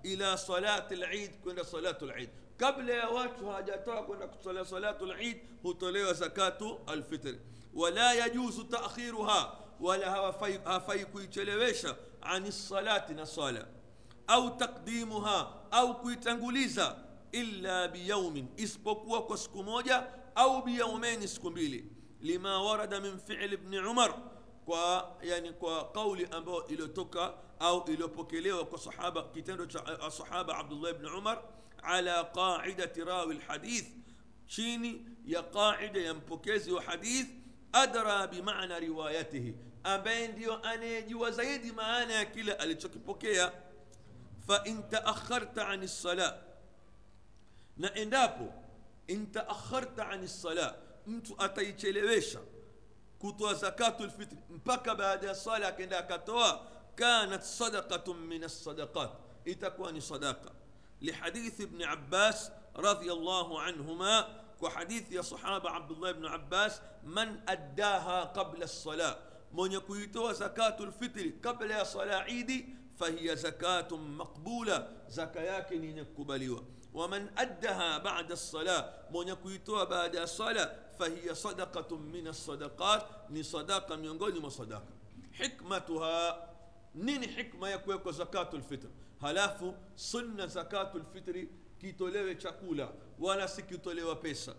إلى 0.06 0.38
صلاة 0.38 0.88
العيد 0.92 1.32
كنا 1.46 1.64
صلاة 1.64 1.98
العيد. 2.02 2.30
قبل 2.64 2.90
يا 2.90 3.06
واتو 3.06 3.52
هاجاتوك 3.52 4.42
صلاة 4.44 4.64
صلاة 4.64 4.98
العيد 5.02 5.38
هتلوى 5.66 6.14
زكاة 6.14 6.80
الفطر. 6.90 7.40
ولا 7.74 8.26
يجوز 8.26 8.62
تأخيرها 8.62 9.60
ولا 9.80 10.10
هفيكو 10.66 11.20
يتلويش 11.20 11.88
عن 12.24 12.48
الصلاة 12.48 13.12
نصالة 13.14 13.68
أو 14.30 14.50
تقديمها 14.50 15.62
أو 15.74 16.02
كيتنغوليزا. 16.02 17.11
إلا 17.36 17.86
بيوم 17.86 18.50
إسبقوا 18.60 19.30
كسكموجا 19.30 20.16
أو 20.38 20.62
بيومين 20.62 21.24
إسكمبيلي 21.24 21.86
لما 22.22 22.58
ورد 22.58 22.94
من 22.94 23.18
فعل 23.18 23.54
ابن 23.54 23.76
عمر 23.76 24.32
كو 24.66 24.76
يعني 25.22 25.52
كو 25.54 25.68
قول 25.70 26.26
أبو 26.34 26.60
إلو 26.70 26.86
توكا 26.86 27.44
أو 27.62 27.88
إلو 27.88 28.08
بوكيلي 28.08 28.52
وكو 28.52 28.78
صحابة 28.78 30.10
صحابة 30.10 30.54
عبد 30.54 30.72
الله 30.72 30.92
بن 30.92 31.08
عمر 31.08 31.44
على 31.84 32.32
قاعدة 32.36 32.94
راوي 32.98 33.34
الحديث 33.34 33.86
شيني 34.48 35.06
يا 35.26 35.40
قاعدة 35.40 36.02
يا 36.02 36.14
مبوكيزي 36.14 36.72
وحديث 36.72 37.26
أدرى 37.76 38.28
بمعنى 38.28 38.88
روايته 38.88 39.56
أبين 39.86 40.36
ديو 40.36 40.54
أنيجي 40.54 41.16
وزيدي 41.16 41.72
معانا 41.72 42.24
كلا 42.24 42.64
ألتوكي 42.64 43.00
بوكيا 43.00 43.54
فإن 44.48 44.90
تأخرت 44.90 45.60
عن 45.60 45.84
الصلاة 45.84 46.51
na 47.81 47.95
endapo 47.95 48.53
in 49.07 49.33
taakharta 49.33 50.09
ani 50.09 50.25
lsala 50.27 50.75
mtu 51.07 51.35
ataichelewesha 51.39 52.39
kutoa 53.19 53.55
zakatu 53.55 54.05
lfitri 54.05 54.39
mpaka 54.51 54.95
baada 54.95 55.27
ya 55.27 55.35
sala 55.35 55.69
akaenda 55.69 55.99
akatoa 55.99 56.67
kanat 56.95 57.43
sadaqatun 57.43 58.17
min 58.19 58.43
alsadaqat 58.45 59.11
itakuwa 59.45 59.93
ni 59.93 60.01
sadaqa 60.01 60.51
lihadithi 61.01 61.63
ibni 61.63 61.85
abbas 61.85 62.53
radiallahu 62.75 63.59
anhuma 63.59 64.27
وحديث 64.61 65.13
يا 65.13 65.23
صحابة 65.23 65.71
عبد 65.71 65.91
الله 65.91 66.13
بن 66.13 66.27
عباس 66.27 66.81
من 67.05 67.41
أداها 67.49 68.25
قبل 68.25 68.63
الصلاة 68.63 69.17
من 69.53 69.73
يكويتوا 69.73 70.33
زكاة 70.33 70.77
الفطر 70.81 71.33
قبل 71.45 71.87
صلاة 71.87 72.17
عيد 72.17 72.69
فهي 72.99 73.37
زكاة 73.37 73.89
مقبولة 73.97 74.89
زكاة 75.09 75.67
ينكبلوا 75.73 76.61
ومن 76.94 77.28
أدها 77.38 77.98
بعد 77.98 78.32
الصلاة 78.32 78.94
مونيكويتوا 79.12 79.84
بعد 79.84 80.16
الصلاة 80.16 80.76
فهي 81.00 81.36
صدقة 81.36 81.98
من 81.98 82.28
الصدقات 82.28 83.06
نصدقة 83.30 83.96
من 83.96 84.18
غير 84.24 84.42
مصدقة 84.42 84.84
حكمتها 85.34 86.48
نين 86.96 87.30
حكمة 87.30 87.70
يكويكو 87.70 88.12
زكاة 88.12 88.50
الفطر. 88.54 88.90
هلاف 89.22 89.74
سنة 89.96 90.46
زكاة 90.46 90.92
الفطر 90.96 91.48
كي 91.82 91.92
تولي 91.92 92.34
تشاكولا 92.36 92.90
ولا 93.20 93.48
سكي 93.48 93.78
تولي 93.78 94.04
وبيسا 94.04 94.56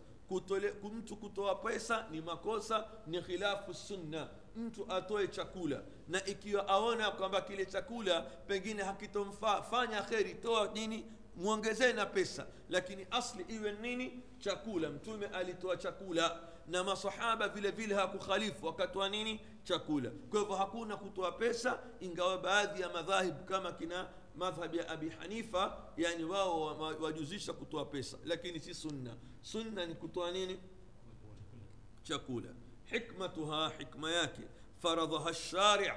kumtu 0.82 1.16
kutoa 1.16 1.54
pesa 1.54 2.06
ni 2.10 2.20
makosa 2.20 2.84
ni 3.06 3.22
khilafu 3.22 3.74
sunna 3.74 4.28
mtu 4.56 4.92
atoe 4.92 5.28
chakula 5.28 5.82
na 6.08 6.24
ikiwa 6.26 6.68
aona 6.68 7.10
kwamba 7.10 7.40
kile 7.40 7.66
chakula 7.66 8.20
pengine 8.20 8.82
hakitomfaa 8.82 9.62
fanya 9.62 10.02
kheri 10.02 10.34
toa 10.34 10.68
nini 10.74 11.04
mwongezee 11.36 11.92
na 11.92 12.06
pesa 12.06 12.46
lakini 12.68 13.06
asli 13.10 13.44
iwe 13.48 13.72
nini 13.72 14.22
chakula 14.38 14.90
mtume 14.90 15.26
alitoa 15.26 15.76
chakula 15.76 16.40
na 16.66 16.84
masahaba 16.84 17.48
vile 17.48 17.70
vile 17.70 17.94
hakukhalifu 17.94 18.66
wakatoa 18.66 19.08
nini 19.08 19.40
chakula 19.64 20.10
kwa 20.30 20.40
hivyo 20.40 20.56
hakuna 20.56 20.96
kutoa 20.96 21.32
pesa 21.32 21.78
ingawa 22.00 22.38
baadhi 22.38 22.82
ya 22.82 22.88
madhahib 22.88 23.44
kama 23.44 23.72
kina 23.72 24.08
madhhab 24.36 24.74
ya 24.74 24.88
abi 24.88 25.08
hanifa 25.08 25.82
yani 25.96 26.24
wao 26.24 26.62
wajuzisha 27.00 27.52
kutoa 27.52 27.84
pesa 27.84 28.18
lakini 28.24 28.60
si 28.60 28.74
sunna 28.74 29.16
sunna 29.42 29.86
ni 29.86 29.94
kutoa 29.94 30.30
nini 30.30 30.60
chakula 32.02 32.48
hikmatuha 32.84 33.72
hikma 33.78 34.12
yake 34.12 34.42
faradhaha 34.82 35.34
shari' 35.34 35.92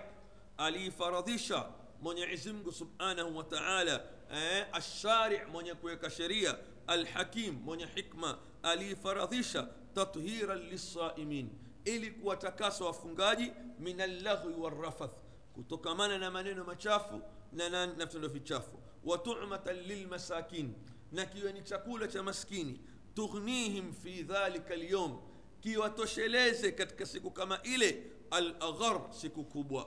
alifaradhisha 0.58 1.70
من 2.06 2.18
يعزمك 2.18 2.70
سبحانه 2.70 3.24
وتعالى 3.24 4.10
إيه؟ 4.32 4.78
الشارع 4.78 5.44
من 5.48 5.66
يكويك 5.66 6.08
شريع 6.08 6.58
الحكيم 6.90 7.70
من 7.70 7.86
حكمة 7.86 8.38
ألي 8.66 8.96
فرضيشة 8.96 9.72
تطهيرا 9.96 10.56
للصائمين. 10.56 11.50
إلي 11.88 12.10
كوا 12.10 12.34
تكاس 12.34 12.82
وفنقاجي 12.82 13.54
من 13.80 14.02
اللغو 14.02 14.64
والرفث. 14.64 15.10
كتوك 15.58 15.88
مانا 15.88 16.18
نمانينو 16.18 16.64
ما 16.64 16.80
شافو 16.80 17.20
نانان 17.54 17.98
نفسنو 17.98 18.30
في 18.30 18.42
شافو 18.46 18.78
وتعمة 19.04 19.72
للمساكين. 19.72 20.74
نكيواني 21.14 21.58
يعني 21.58 21.62
تقول 21.62 22.08
تمسكيني. 22.08 22.82
تغنيهم 23.16 23.92
في 23.92 24.22
ذلك 24.22 24.72
اليوم. 24.72 25.14
كي 25.64 25.78
وتشليزي 25.78 26.72
كتكسكو 26.72 27.30
كما 27.30 27.62
إلي 27.66 28.04
الأغر 28.34 29.10
سكو 29.12 29.44
كبوا 29.44 29.84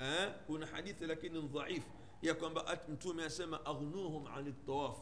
eh? 0.00 0.32
kuna 0.46 0.66
hadithi 0.66 1.06
lakini 1.06 1.40
dhaif 1.42 1.84
ya 2.22 2.34
kwamba 2.34 2.78
mtume 2.88 3.24
asema 3.24 3.66
aghnuhum 3.66 4.26
ani 4.26 4.52
tawaf 4.52 4.96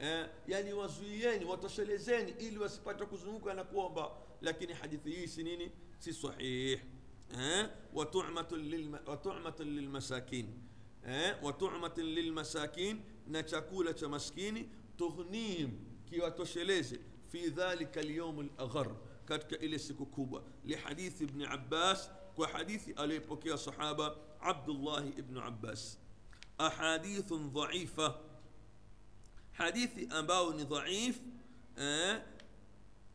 eh? 0.00 0.26
yani 0.46 0.72
wazuieni 0.72 1.44
watoshelezeni 1.44 2.34
ili 2.38 2.58
wasipate 2.58 3.04
kuzunguka 3.06 3.54
na 3.54 3.64
kuomba 3.64 4.10
lakini 4.42 4.72
hadithi 4.72 5.10
hii 5.10 5.26
si 5.26 5.42
nini 5.42 5.70
si 5.98 6.12
sahih 6.14 6.80
eh? 7.40 7.68
watu'matun 7.94 9.64
lilmasakin 9.64 10.46
eh? 11.06 11.36
watu'matun 11.42 12.04
lilmasakin 12.04 13.00
na 13.26 13.42
chakula 13.42 13.94
cha 13.94 14.08
maskini 14.08 14.68
tughnihim 14.96 15.70
kiwatosheleze 16.10 17.00
fi 17.28 17.50
dhalika 17.50 18.00
alyawm 18.00 18.38
alaghar 18.58 18.90
katika 19.24 19.58
ile 19.58 19.78
siku 19.78 20.06
kubwa 20.06 20.42
lihadithi 20.64 21.24
ibn 21.24 21.42
abbas 21.42 22.10
kwa 22.34 22.48
hadithi 22.48 22.92
aliyopokea 22.92 23.58
sahaba 23.58 24.16
abdullah 24.40 25.06
ibn 25.18 25.38
abbas. 25.38 25.98
Ahadithun 26.58 27.50
dhaifa. 27.50 28.14
Hadithi 29.52 30.06
ambao 30.10 30.52
ni 30.52 30.64
dhaif 30.64 31.16
eh? 31.78 32.20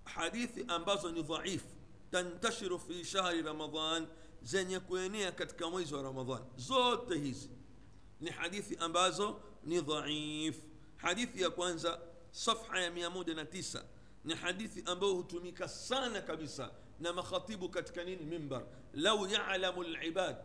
hadithi 0.04 0.66
ambazo 0.68 1.12
ni 1.12 1.24
dhaif. 1.24 1.64
Tantashiru 2.12 2.80
fi 2.80 3.06
shahri 3.06 3.42
ramadan 3.42 4.08
zenye 4.42 4.80
kuenea 4.80 5.32
katika 5.32 5.70
mwezi 5.70 5.96
wa 5.96 6.02
ramadhan 6.04 6.42
zote 6.58 7.18
hizi 7.20 7.50
ni 8.22 8.30
hadithi 8.32 8.76
ambazo 8.80 9.42
ni 9.64 9.82
dhaif. 9.82 10.58
Hadithi 10.98 11.42
ya 11.42 11.50
kwanza 11.50 12.00
safha 12.32 12.80
ya 12.80 12.90
109 12.90 13.84
ni 14.24 14.34
hadithi 14.36 14.84
ambayo 14.86 15.14
hutumika 15.14 15.68
sana 15.68 16.22
kabisa 16.22 16.72
na 17.00 17.14
makhatibu 17.14 17.70
katika 17.70 18.04
nini 18.04 18.26
mimbar 18.26 18.62
lau 18.94 19.28
yalamu 19.28 19.84
libad 19.84 20.36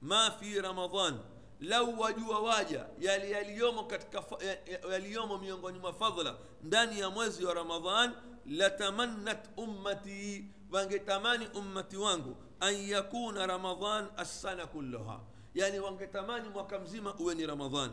ma 0.00 0.30
fi 0.30 0.60
ramadan 0.60 1.18
lau 1.60 2.00
wajua 2.00 2.40
waja 2.40 2.86
yali 3.00 3.30
yaliyomo 3.32 3.84
katika 3.84 4.22
yaliyomo 4.90 5.38
miongoni 5.38 5.78
mwa 5.78 5.92
fadhla 5.92 6.36
ndani 6.62 7.00
ya 7.00 7.10
mwezi 7.10 7.44
wa 7.44 7.54
ramadhan 7.54 8.12
latamannat 8.46 9.48
ummati 9.56 10.44
wangetamani 10.72 11.46
ummati 11.54 11.96
wangu 11.96 12.36
an 12.60 12.74
yakuna 12.88 13.46
ramadan 13.46 14.06
assana 14.16 14.66
kulluha 14.66 15.20
yani 15.54 15.78
wangetamani 15.78 16.48
mwaka 16.48 16.78
mzima 16.78 17.14
uwe 17.14 17.34
ni 17.34 17.46
ramadhan 17.46 17.90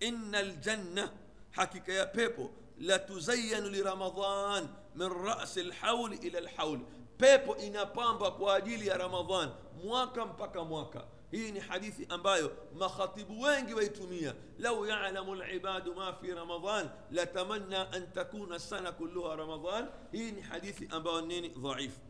ina 0.00 0.42
ljanna 0.42 1.10
hakika 1.50 1.92
ya 1.92 2.06
pepo 2.06 2.50
latuzayanu 2.80 3.68
liramadan 3.70 4.68
min 4.94 5.08
rasi 5.24 5.62
lhauli 5.62 6.16
ila 6.16 6.40
lhaul 6.40 6.78
pepo 7.22 7.56
inapamba 7.56 8.30
kwa 8.30 8.54
ajili 8.56 8.86
ya 8.86 8.96
ramadhan 8.96 9.50
mwaka 9.84 10.26
mpaka 10.26 10.64
mwaka 10.64 11.04
hii 11.30 11.52
ni 11.52 11.60
hadithi 11.60 12.06
ambayo 12.08 12.56
makhatibu 12.78 13.40
wengi 13.42 13.74
waitumia 13.74 14.34
lau 14.58 14.86
yalamu 14.86 15.34
libadu 15.34 15.94
ma 15.94 16.12
fi 16.12 16.26
ramadan 16.34 16.88
latamanna 17.10 17.92
an 17.92 18.12
takuna 18.12 18.58
sana 18.58 18.92
kulluha 18.92 19.36
ramadan 19.36 19.88
hii 20.12 20.30
ni 20.32 20.40
hadithi 20.40 20.88
ambayo 20.90 21.20
nini 21.20 21.48
dhaifu 21.48 22.00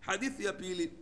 hadithi 0.00 0.44
ya 0.44 0.52
pili 0.52 0.92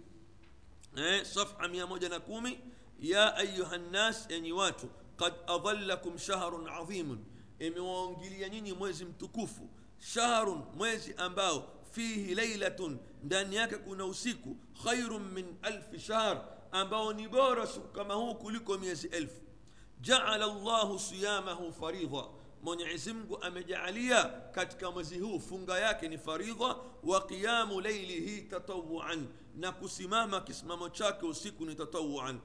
eh, 0.96 1.24
safha 1.24 1.68
mia 1.68 1.86
moja 1.86 2.08
na 2.08 2.20
kumi 2.20 2.58
ya 3.00 3.36
ayuha 3.36 3.76
nnas 3.78 4.30
enyi 4.30 4.52
watu 4.52 4.88
qad 5.16 5.32
adhallakum 5.46 6.18
shahrun 6.18 6.68
adhimun 6.68 7.24
imewaongilia 7.58 8.48
nyinyi 8.48 8.72
mwezi 8.72 9.04
mtukufu 9.04 9.68
shahrun 9.98 10.62
mwezi 10.74 11.14
ambao 11.16 11.64
fihi 11.90 12.34
lailatun 12.34 12.98
ndani 13.22 13.56
yake 13.56 13.76
kuna 13.76 14.04
usiku 14.04 14.56
khairun 14.84 15.22
min 15.32 15.56
alfi 15.62 15.98
shahr 16.00 16.44
ambao 16.72 17.12
ni 17.12 17.28
bora 17.28 17.66
siku 17.66 17.88
kama 17.88 18.14
huu 18.14 18.34
kuliko 18.34 18.78
miezi 18.78 19.06
elfu. 19.06 19.40
Jaala 20.00 20.46
llahu 20.46 20.98
siyamahu 20.98 21.72
faridha 21.72 22.24
mwenyezi 22.62 23.12
mungu 23.12 23.42
amejaalia 23.42 24.24
katika 24.24 24.90
mwezi 24.90 25.18
huu 25.18 25.40
funga 25.40 25.78
yake 25.78 26.08
ni 26.08 26.18
faridha 26.18 26.76
wa 27.02 27.26
qiyamu 27.26 27.80
lailihi 27.80 28.42
tatawuan 28.42 29.26
na 29.56 29.72
kusimama 29.72 30.40
kisimamo 30.40 30.88
chake 30.88 31.26
usiku 31.26 31.66
ni 31.66 31.74
tatawuan 31.74 32.38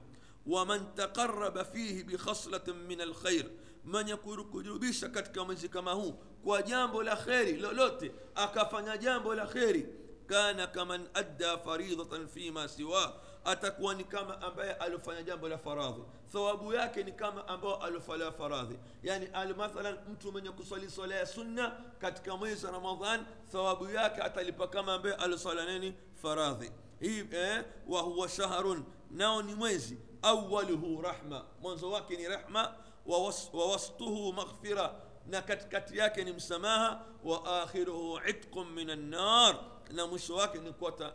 waman 0.46 0.94
taqaraba 0.94 1.64
fihi 1.64 2.04
bikhaslatin 2.04 2.74
min 2.74 3.00
alkhair 3.00 3.44
mwenye 3.84 4.16
kujurubisha 4.16 5.08
katika 5.08 5.44
mwezi 5.44 5.68
kama 5.68 5.92
huu 5.92 6.12
kwa 6.44 6.62
jambo 6.62 7.02
la 7.02 7.16
kheri 7.16 7.56
lolote 7.56 8.12
akafanya 8.34 8.96
jambo 8.98 9.34
la 9.34 9.46
kheri 9.46 9.86
kana 10.26 10.66
kaman 10.66 11.08
adda 11.14 11.58
faridatan 11.58 12.28
fima 12.28 12.68
siwa 12.68 13.14
atakuwa 13.44 13.94
ni 13.94 14.04
kama 14.04 14.40
ambaye 14.42 14.72
alifanya 14.72 15.22
jambo 15.22 15.48
la 15.48 15.58
faradhi 15.58 16.02
thawabu 16.32 16.72
yake 16.72 17.02
ni 17.02 17.12
kama 17.12 17.48
ambao 17.48 17.82
alifanya 17.82 18.32
faradhi 18.32 18.78
yani 19.02 19.26
al 19.32 19.54
mathalan 19.56 19.98
mtu 20.12 20.32
mwenye 20.32 20.50
kuswali 20.50 20.90
swala 20.90 21.14
ya 21.14 21.26
sunna 21.26 21.72
katika 21.98 22.36
mwezi 22.36 22.66
ramadhan 22.66 23.24
thawabu 23.52 23.90
yake 23.90 24.22
atalipa 24.22 24.68
kama 24.68 24.94
ambaye 24.94 25.14
aliswala 25.14 25.64
nini 25.64 25.94
faradhi 26.22 26.70
hii 27.00 27.24
eh, 27.32 27.64
wa 27.88 28.00
huwa 28.02 28.28
shahrun 28.28 28.84
nao 29.10 29.42
ni 29.42 29.54
mwezi 29.54 29.98
awaluhu 30.22 31.02
rahma 31.02 31.44
mwanzo 31.62 31.90
wake 31.90 32.16
ni 32.16 32.28
rahma 32.28 32.74
wa 33.06 33.66
wastuhu 33.70 34.32
maghfira 34.32 34.94
na 35.26 35.42
katikati 35.42 35.98
yake 35.98 36.24
ni 36.24 36.32
msamaha 36.32 37.04
wa 37.24 37.62
akhiruhu 37.62 38.20
itqun 38.28 38.70
min 38.70 38.90
annar 38.90 39.56
na 39.92 40.06
mwisho 40.06 40.34
wake 40.34 40.58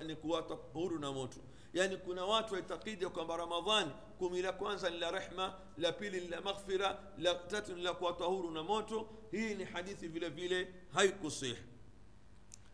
ni 0.08 0.16
kuwata 0.16 0.54
huru 0.74 1.00
na 1.00 1.12
moto. 1.12 1.40
Yani 1.74 1.98
kuna 1.98 2.26
watu 2.26 2.54
waitakidi 2.54 3.06
kwamba 3.06 3.38
ramadhani 3.38 3.92
kumi 4.20 4.42
la 4.42 4.52
kwanza 4.54 4.90
ni 4.90 5.00
la 5.00 5.12
rehma 5.12 5.54
la 5.78 5.92
pili 5.92 6.22
ni 6.22 6.28
la 6.28 6.42
maghfira 6.42 7.04
la 7.18 7.36
tatu 7.36 7.76
ni 7.76 7.82
la 7.84 7.94
kuwata 7.94 8.24
huru 8.24 8.52
na 8.52 8.64
moto. 8.64 9.10
Hii 9.32 9.56
ni 9.56 9.64
hadithi 9.64 10.08
vile 10.08 10.30
vile 10.30 10.74
haikusih 10.94 11.56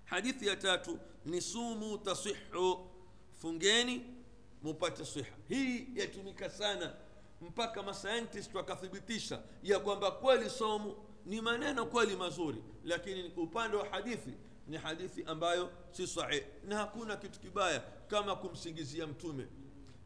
hadithi 0.05 0.47
ya 0.47 0.55
tatu 0.55 0.99
ni 1.25 1.41
sumu 1.41 1.97
tasihu. 1.97 2.89
Fungeni 3.41 4.05
mupate 4.63 5.05
siha. 5.05 5.35
Hii 5.49 5.87
yatumika 5.95 6.49
sana 6.49 6.93
mpaka 7.41 7.83
mascientist 7.83 8.55
wakathibitisha 8.55 9.41
ya 9.63 9.79
kwamba 9.79 10.11
kweli 10.11 10.49
somu 10.49 10.95
ni 11.25 11.41
maneno 11.41 11.85
kweli 11.85 12.15
mazuri 12.15 12.63
lakini 12.83 13.23
upande 13.37 13.77
wa 13.77 13.85
hadithi 13.89 14.33
ni 14.67 14.77
hadithi 14.77 15.23
ambayo 15.23 15.69
si 15.91 16.07
sahih. 16.07 16.43
Na 16.67 16.77
hakuna 16.77 17.17
kitu 17.17 17.39
kibaya 17.39 17.79
kama 18.07 18.35
kumsingizia 18.35 19.07
mtume. 19.07 19.47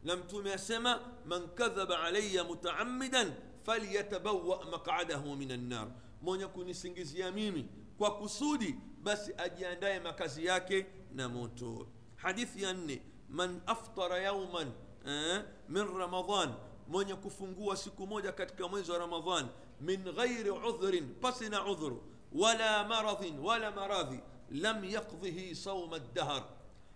Na 0.04 0.16
mtume 0.16 0.52
asema 0.54 1.00
man 1.26 1.48
kadhaba 1.48 2.00
alaya 2.02 2.44
mutaamidan 2.44 3.32
falyatabawa 3.62 4.64
maqadahu 4.64 5.36
min 5.36 5.52
annar 5.52 5.86
mwenye 6.22 6.46
kunisingizia 6.46 7.32
mimi 7.32 7.66
kwa 7.98 8.16
kusudi 8.18 8.74
basi 9.02 9.32
ajiandaye 9.38 10.00
makazi 10.00 10.46
yake 10.46 10.86
na 11.14 11.28
moto. 11.28 11.86
Hadithi 12.16 12.62
ya 12.62 12.72
nne 12.72 13.02
man 13.28 13.60
aftara 13.66 14.18
yauman 14.18 14.72
eh, 15.06 15.42
min 15.68 15.98
ramadan. 15.98 16.54
Mwenye 16.88 17.14
kufungua 17.14 17.76
siku 17.76 18.06
moja 18.06 18.32
katika 18.32 18.68
mwezi 18.68 18.90
wa 18.90 18.98
ramadhan 18.98 19.46
min 19.80 20.02
ghairi 20.02 20.50
udhrin 20.50 21.14
pasi 21.14 21.48
na 21.48 21.66
udhuru 21.66 22.02
wala 22.32 22.84
maradhin 22.88 23.38
wala 23.38 23.70
maradhi 23.70 24.20
lam 24.50 24.84
yaqdhihi 24.84 25.54
sauma 25.54 25.98
dahr 25.98 26.44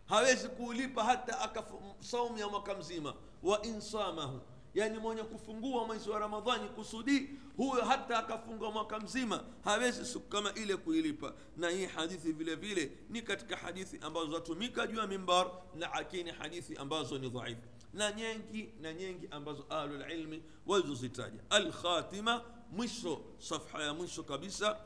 hawezi 0.07 0.49
kuulipa 0.49 1.05
hata 1.05 1.41
akasaumu 1.41 2.39
ya 2.39 2.49
mwaka 2.49 2.75
mzima. 2.75 3.15
Wa 3.43 3.63
insamahu 3.63 4.41
yani 4.75 4.99
mwenye 4.99 5.23
kufungua 5.23 5.85
mwezi 5.87 6.11
wa 6.11 6.19
ramadhani 6.19 6.69
kusudi 6.69 7.31
huyo 7.57 7.85
hata 7.85 8.19
akafunga 8.19 8.71
mwaka 8.71 9.01
mzima 9.01 9.45
hawezi 9.65 10.07
siku 10.07 10.29
kama 10.29 10.55
ile 10.55 10.77
kuilipa. 10.77 11.33
Na 11.57 11.69
hii 11.71 11.87
hadithi 11.87 12.33
vile 12.33 12.55
vile 12.55 12.93
ni 13.11 13.23
katika 13.23 13.57
hadithi 13.57 13.99
ambazo 14.03 14.31
zatumika 14.33 14.87
juu 14.87 14.99
ya 14.99 15.07
mimbar 15.07 15.51
na 15.75 15.93
akini 15.93 16.31
hadithi 16.31 16.77
ambazo 16.77 17.19
ni 17.19 17.29
dhaifu 17.31 17.61
na 17.93 18.13
nyengi 18.13 18.69
na 18.81 18.93
nyengi 18.93 19.29
ambazo 19.31 19.67
ahlulilmi 19.71 20.43
walizozitaja. 20.67 21.41
Alkhatima 21.51 22.43
mwisho 22.71 23.21
safha 23.39 23.83
ya 23.83 23.95
mwisho 23.95 24.23
kabisa 24.23 24.77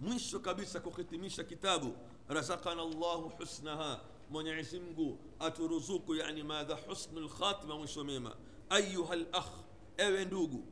mwisho 0.00 0.40
kabisa 0.40 0.80
kuhitimisha 0.80 1.44
kitabu 1.44 1.94
razakana 2.28 2.84
llahu 2.84 3.28
husnaha. 3.28 4.00
Mwenyezi 4.30 4.80
mungu 4.80 5.18
aturuzuku 5.40 6.14
yani 6.14 6.42
madha 6.42 6.74
husnu 6.74 7.20
lkhatima 7.20 7.76
mwisho 7.78 8.04
mema 8.04 8.36
ayuha 8.70 9.16
lakh 9.16 9.48
ewe 9.96 10.24
ndugu 10.24 10.64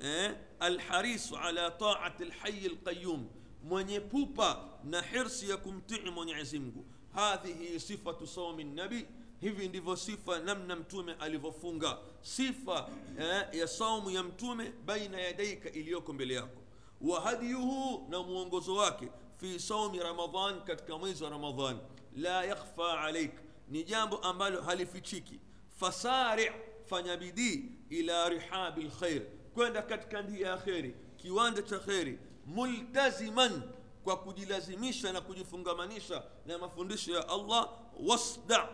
eh, 0.00 0.34
alharisu 0.60 1.36
ala 1.36 1.70
taati 1.70 2.24
lhayi 2.24 2.68
lqayum 2.68 3.26
mwenye 3.64 4.00
pupa 4.00 4.64
na 4.84 5.02
hirsi 5.02 5.50
ya 5.50 5.56
kumtii 5.56 6.10
mwenyezi 6.10 6.58
mungu. 6.58 6.84
Hadhihi 7.14 7.80
sifatu 7.80 8.26
saumi 8.26 8.64
nabi. 8.64 9.06
Hivi 9.40 9.68
ndivyo 9.68 9.96
sifa 9.96 10.38
namna 10.38 10.76
mtume 10.76 11.12
alivyofunga. 11.14 11.98
Sifa 12.22 12.88
eh, 13.20 13.46
ya 13.60 13.68
saumu 13.68 14.10
ya 14.10 14.22
mtume 14.22 14.72
baina 14.86 15.20
yadaika 15.20 15.70
iliyoko 15.70 16.12
mbele 16.12 16.34
yako 16.34 16.60
wa 17.00 17.20
hadiyuhu 17.20 18.06
na 18.08 18.22
mwongozo 18.22 18.74
wake 18.74 19.08
fi 19.36 19.60
saumi 19.60 19.98
ramadan 19.98 20.60
katika 20.60 20.98
mwezi 20.98 21.24
wa 21.24 21.30
ramadan 21.30 21.78
la 22.16 22.44
yakhfa 22.44 23.00
alaik 23.00 23.32
ni 23.68 23.84
jambo 23.84 24.16
ambalo 24.16 24.62
halifichiki. 24.62 25.40
Fasari 25.80 26.52
fanya 26.86 27.16
bidii 27.16 27.64
ila 27.90 28.28
rihabi 28.28 28.82
lkhair 28.82 29.22
kwenda 29.54 29.82
katika 29.82 30.22
ndia 30.22 30.48
ya 30.48 30.56
kheri 30.56 30.94
kiwanja 31.16 31.62
cha 31.62 31.78
kheri 31.78 32.18
multaziman 32.46 33.62
kwa 34.04 34.16
kujilazimisha 34.16 35.12
na 35.12 35.20
kujifungamanisha 35.20 36.22
na 36.46 36.58
mafundisho 36.58 37.12
ya 37.12 37.28
allah. 37.28 37.68
Wasda 38.08 38.68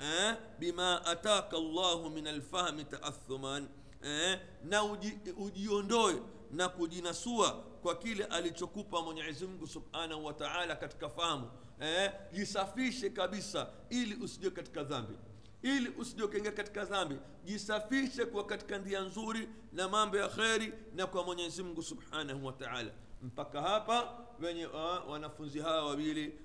eh, 0.00 0.34
bima 0.58 1.06
ataka 1.06 1.58
llahu 1.58 2.10
min 2.10 2.26
alfahmi 2.26 2.84
taathuman 2.84 3.68
eh, 4.02 4.40
na 4.64 4.84
uji, 4.84 5.18
ujiondoe 5.36 6.22
na 6.50 6.68
kujinasua 6.68 7.50
kwa 7.82 7.94
kile 7.94 8.24
alichokupa 8.24 9.02
mwenyezi 9.02 9.46
mungu 9.46 9.66
subhanahu 9.66 10.24
wa 10.24 10.32
taala 10.32 10.76
katika 10.76 11.08
fahamu. 11.08 11.50
Eh, 11.80 12.12
jisafishe 12.32 13.10
kabisa 13.10 13.70
ili 13.90 14.14
usije 14.14 14.50
katika 14.50 14.84
dhambi. 14.84 15.14
Ili 15.62 15.88
usijokengea 15.88 16.52
katika 16.52 16.84
dhambi. 16.84 17.16
Jisafishe 17.44 18.26
kwa 18.26 18.46
katika 18.46 18.78
ndia 18.78 19.00
nzuri 19.00 19.48
na 19.72 19.88
mambo 19.88 20.16
ya 20.16 20.28
kheri 20.28 20.72
na 20.94 21.06
kwa 21.06 21.24
mwenyezi 21.24 21.62
mungu 21.62 21.82
subhanahu 21.82 22.46
wa 22.46 22.52
taala. 22.52 22.90
Mpaka 23.22 23.62
hapa 23.62 24.18
wenye 24.40 24.66
uh, 24.66 25.10
wanafunzi 25.10 25.60
hawa 25.60 25.84
wawili 25.86 26.38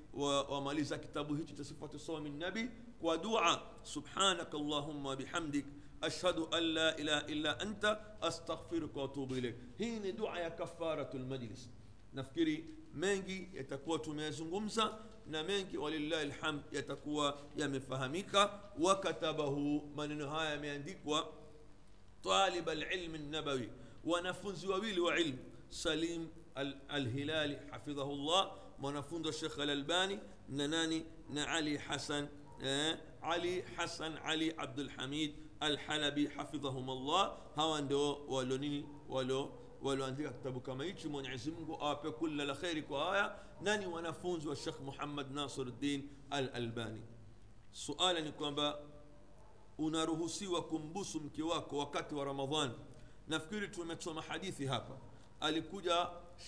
wamaliza 0.49 0.95
wa 0.95 1.01
kitabu 1.01 1.35
hichi 1.35 1.53
cha 1.53 1.63
sifatu 1.63 2.21
nabi 2.21 2.69
kwa 3.01 3.17
dua. 3.17 3.61
Subhanaka 3.83 4.57
allahumma 4.57 5.15
bihamdik 5.15 5.65
أشهد 6.03 6.37
أن 6.37 6.63
لا 6.63 6.99
إله 6.99 7.17
إلا 7.17 7.61
أنت 7.63 7.99
أستغفرك 8.21 8.97
وأتوب 8.97 9.33
إليك. 9.33 9.55
هين 9.79 10.15
دعاء 10.15 10.49
كفارة 10.49 11.09
المجلس. 11.13 11.69
نفكري 12.13 12.65
منجي 12.93 13.49
يتقوى 13.53 13.97
تميزنغمسا 13.99 15.05
نمنجي 15.27 15.77
ولله 15.77 16.21
الحمد 16.21 16.61
يتقوى 16.73 17.35
يمفهميك. 17.57 18.49
وكتبه 18.79 19.81
من 19.97 20.17
نهاية 20.17 20.57
من 20.57 20.93
طالب 22.23 22.69
العلم 22.69 23.15
النبوي. 23.15 23.69
ونفوز 24.05 24.65
وبيل 24.65 24.99
وعلم. 24.99 25.37
سليم 25.71 26.31
الهلال 26.91 27.59
حفظه 27.71 28.11
الله. 28.11 28.51
ونفوز 28.81 29.27
الشيخ 29.27 29.59
الألباني 29.59 30.19
نناني 30.49 31.05
نعلي 31.29 31.79
حسن 31.79 32.27
آه، 32.63 32.99
علي 33.21 33.63
حسن 33.77 34.17
علي 34.17 34.53
عبد 34.57 34.79
الحميد. 34.79 35.35
Alhalabi 35.63 36.27
hafidhahum 36.27 36.89
llah 37.07 37.37
hawa 37.55 37.81
ndio 37.81 38.25
walio 38.27 38.57
nini 38.57 38.85
walio 39.09 39.49
walioandika 39.81 40.29
kitabu 40.29 40.59
kama 40.61 40.83
hichi 40.83 41.07
mwenyezi 41.07 41.51
mungu 41.51 41.77
awape 41.81 42.11
kula 42.11 42.45
la 42.45 42.55
kheri 42.55 42.81
kwa 42.81 43.05
haya 43.05 43.35
nani 43.61 43.85
wanafunzi 43.85 44.47
wa 44.47 44.55
shekh 44.55 44.79
muhammad 44.79 45.31
nasiruddin 45.31 46.09
al 46.29 46.49
albani 46.53 47.01
suala 47.71 48.19
ni 48.21 48.31
kwamba 48.31 48.79
unaruhusiwa 49.77 50.61
kumbusu 50.63 51.19
mke 51.21 51.43
wako 51.43 51.77
wakati 51.77 52.15
wa 52.15 52.25
ramadhan 52.25 52.71
nafikiri 53.27 53.67
tumesoma 53.67 54.21
hadithi 54.21 54.65
hapa 54.65 54.97
alikuja 55.39 56.07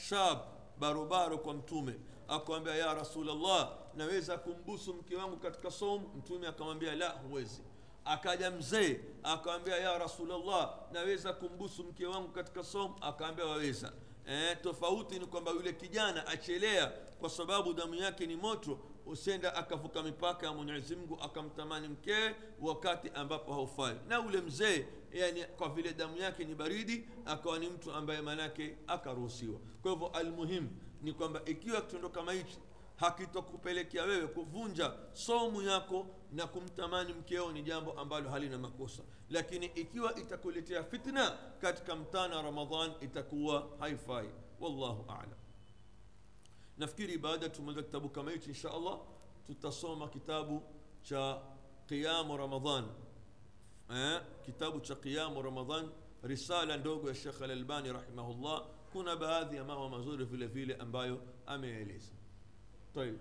shab 0.10 0.38
barobaro 0.80 1.38
kwa 1.38 1.54
mtume 1.54 1.96
akamwambia 2.28 2.76
ya 2.76 2.94
rasulllah 2.94 3.72
naweza 3.96 4.38
kumbusu 4.38 4.94
mke 4.94 5.16
wangu 5.16 5.38
katika 5.38 5.72
som 5.72 6.04
mtume 6.18 6.48
akamwambia 6.48 6.96
la 6.96 7.10
huwezi 7.10 7.62
akaja 8.06 8.52
mzee 8.52 9.00
akawambia 9.24 9.78
ya 9.78 9.98
rasulllah 9.98 10.76
naweza 10.92 11.34
kumbusu 11.34 11.84
mke 11.84 12.06
wangu 12.06 12.28
katika 12.28 12.64
somu 12.64 12.96
akaambia 13.02 13.46
waweza. 13.46 13.94
E, 14.28 14.56
tofauti 14.56 15.20
ni 15.20 15.26
kwamba 15.26 15.52
yule 15.52 15.74
kijana 15.74 16.28
achelea 16.28 16.88
kwa 17.20 17.30
sababu 17.30 17.74
damu 17.74 17.96
yake 17.96 18.26
ni 18.26 18.36
moto 18.36 18.80
usenda 19.06 19.56
akavuka 19.56 20.04
mipaka 20.04 20.46
ya 20.46 20.54
mwenyezi 20.54 20.96
mungu 20.96 21.18
akamtamani 21.22 21.88
mkee 21.88 22.32
wakati 22.62 23.10
ambapo 23.16 23.54
haufai. 23.54 23.96
Na 24.08 24.22
ule 24.22 24.42
mzee 24.42 24.86
yani 25.14 25.44
kwa 25.44 25.70
vile 25.70 25.94
damu 25.94 26.18
yake 26.18 26.44
ni 26.46 26.56
baridi 26.56 27.08
akawa 27.26 27.60
ni 27.60 27.70
mtu 27.70 27.92
ambaye 27.92 28.22
manake 28.22 28.78
akaruhusiwa. 28.88 29.60
Kwa 29.82 29.92
hivyo 29.92 30.08
almuhimu 30.08 30.70
ni 31.02 31.14
kwamba 31.14 31.42
ikiwa 31.46 31.82
kitendo 31.82 32.10
kama 32.10 32.34
hichi 32.34 32.58
hakitokupelekea 32.96 34.04
wewe 34.04 34.28
kuvunja 34.28 34.92
somu 35.14 35.62
yako 35.62 36.08
na 36.33 36.47
kumtamani 36.47 37.13
mkeo 37.13 37.53
ni 37.53 37.63
jambo 37.63 37.93
ambalo 37.93 38.31
halina 38.31 38.59
makosa 38.59 39.03
lakini 39.31 39.67
ikiwa 39.67 40.15
itakuletea 40.19 40.85
fitna 40.85 41.31
katika 41.61 41.97
mtana 41.97 42.37
wa 42.37 42.43
ramadhan 42.43 42.93
itakuwa 43.01 43.69
haifai 43.79 44.29
wallahu 44.61 45.05
alam 45.13 45.39
nafikiri 46.79 47.19
baada 47.19 47.49
tumaliza 47.49 47.83
kitabu 47.83 48.09
kama 48.09 48.31
hichi 48.31 48.49
insha 48.49 48.71
allah 48.75 48.99
tutasoma 49.47 50.09
kitabu 50.09 50.63
cha 51.03 51.43
qiyamu 51.87 52.37
ramadan 52.37 52.85
eh, 53.95 54.21
kitabu 54.45 54.81
cha 54.81 54.95
qiyamu 54.95 55.43
ramadan 55.43 55.89
risala 56.23 56.77
ndogo 56.77 57.09
ya 57.09 57.15
shekh 57.15 57.43
alalbani 57.43 57.93
rahimahullah 57.93 58.67
kuna 58.93 59.17
baadhi 59.17 59.57
ya 59.57 59.65
mambo 59.65 59.89
mazuri 59.89 60.25
vile 60.25 60.47
vile 60.47 60.75
ambayo 60.75 61.23
ameeleza 61.47 62.13
طيب 62.95 63.19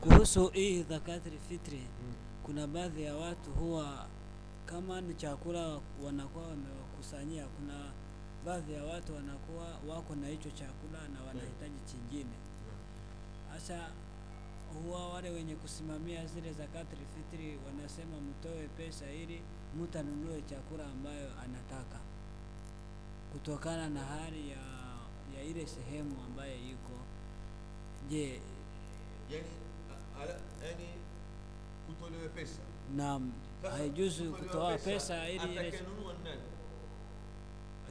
Kuhusu 0.00 0.48
hii 0.48 0.82
dhakatul 0.82 1.38
fitri, 1.48 1.82
kuna 2.42 2.66
baadhi 2.66 3.02
ya 3.02 3.14
watu 3.16 3.50
huwa 3.50 4.06
kama 4.66 5.00
ni 5.00 5.14
chakula 5.14 5.80
wanakuwa 6.04 6.44
wamewakusanyia, 6.48 7.46
kuna 7.46 7.92
baadhi 8.46 8.72
ya 8.72 8.84
watu 8.84 9.14
wanakuwa 9.14 9.66
wako 9.88 10.14
na 10.14 10.28
hicho 10.28 10.50
chakula 10.50 11.08
na 11.14 11.22
wanahitaji 11.26 11.80
chingine. 11.90 12.34
Sasa 13.54 13.88
huwa 14.84 15.08
wale 15.08 15.30
wenye 15.30 15.54
kusimamia 15.54 16.26
zile 16.26 16.52
zakatul 16.52 16.98
fitri 17.14 17.58
wanasema 17.66 18.16
mtoe 18.20 18.68
pesa 18.76 19.12
ili 19.12 19.42
mtu 19.82 19.98
anunue 19.98 20.42
chakula 20.42 20.86
ambayo 20.86 21.28
anataka 21.44 21.98
kutokana 23.32 23.88
na 23.88 24.00
hali 24.00 24.50
ya, 24.50 24.56
ya 25.36 25.42
ile 25.44 25.66
sehemu 25.66 26.16
ambayo 26.26 26.54
iko. 26.56 26.92
Je, 28.10 28.40
yani 29.30 29.44
yani 30.64 30.88
kutolewe 31.86 32.28
pesa 32.28 32.58
naam, 32.96 33.32
haijuzu 33.70 34.32
kutoa 34.32 34.78
pesa 34.78 35.28
ili 35.28 35.52
ile 35.54 35.80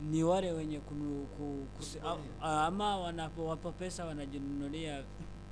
ni 0.01 0.23
wale 0.23 0.51
wenye 0.51 0.79
kunu, 0.79 1.25
ku, 1.25 1.67
kusi, 1.77 1.99
a, 1.99 2.01
Kusimamia. 2.01 2.31
a- 2.41 2.65
ama 2.65 2.97
wanapowapa 2.97 3.71
pesa 3.71 4.05
wanajinunulia 4.05 5.03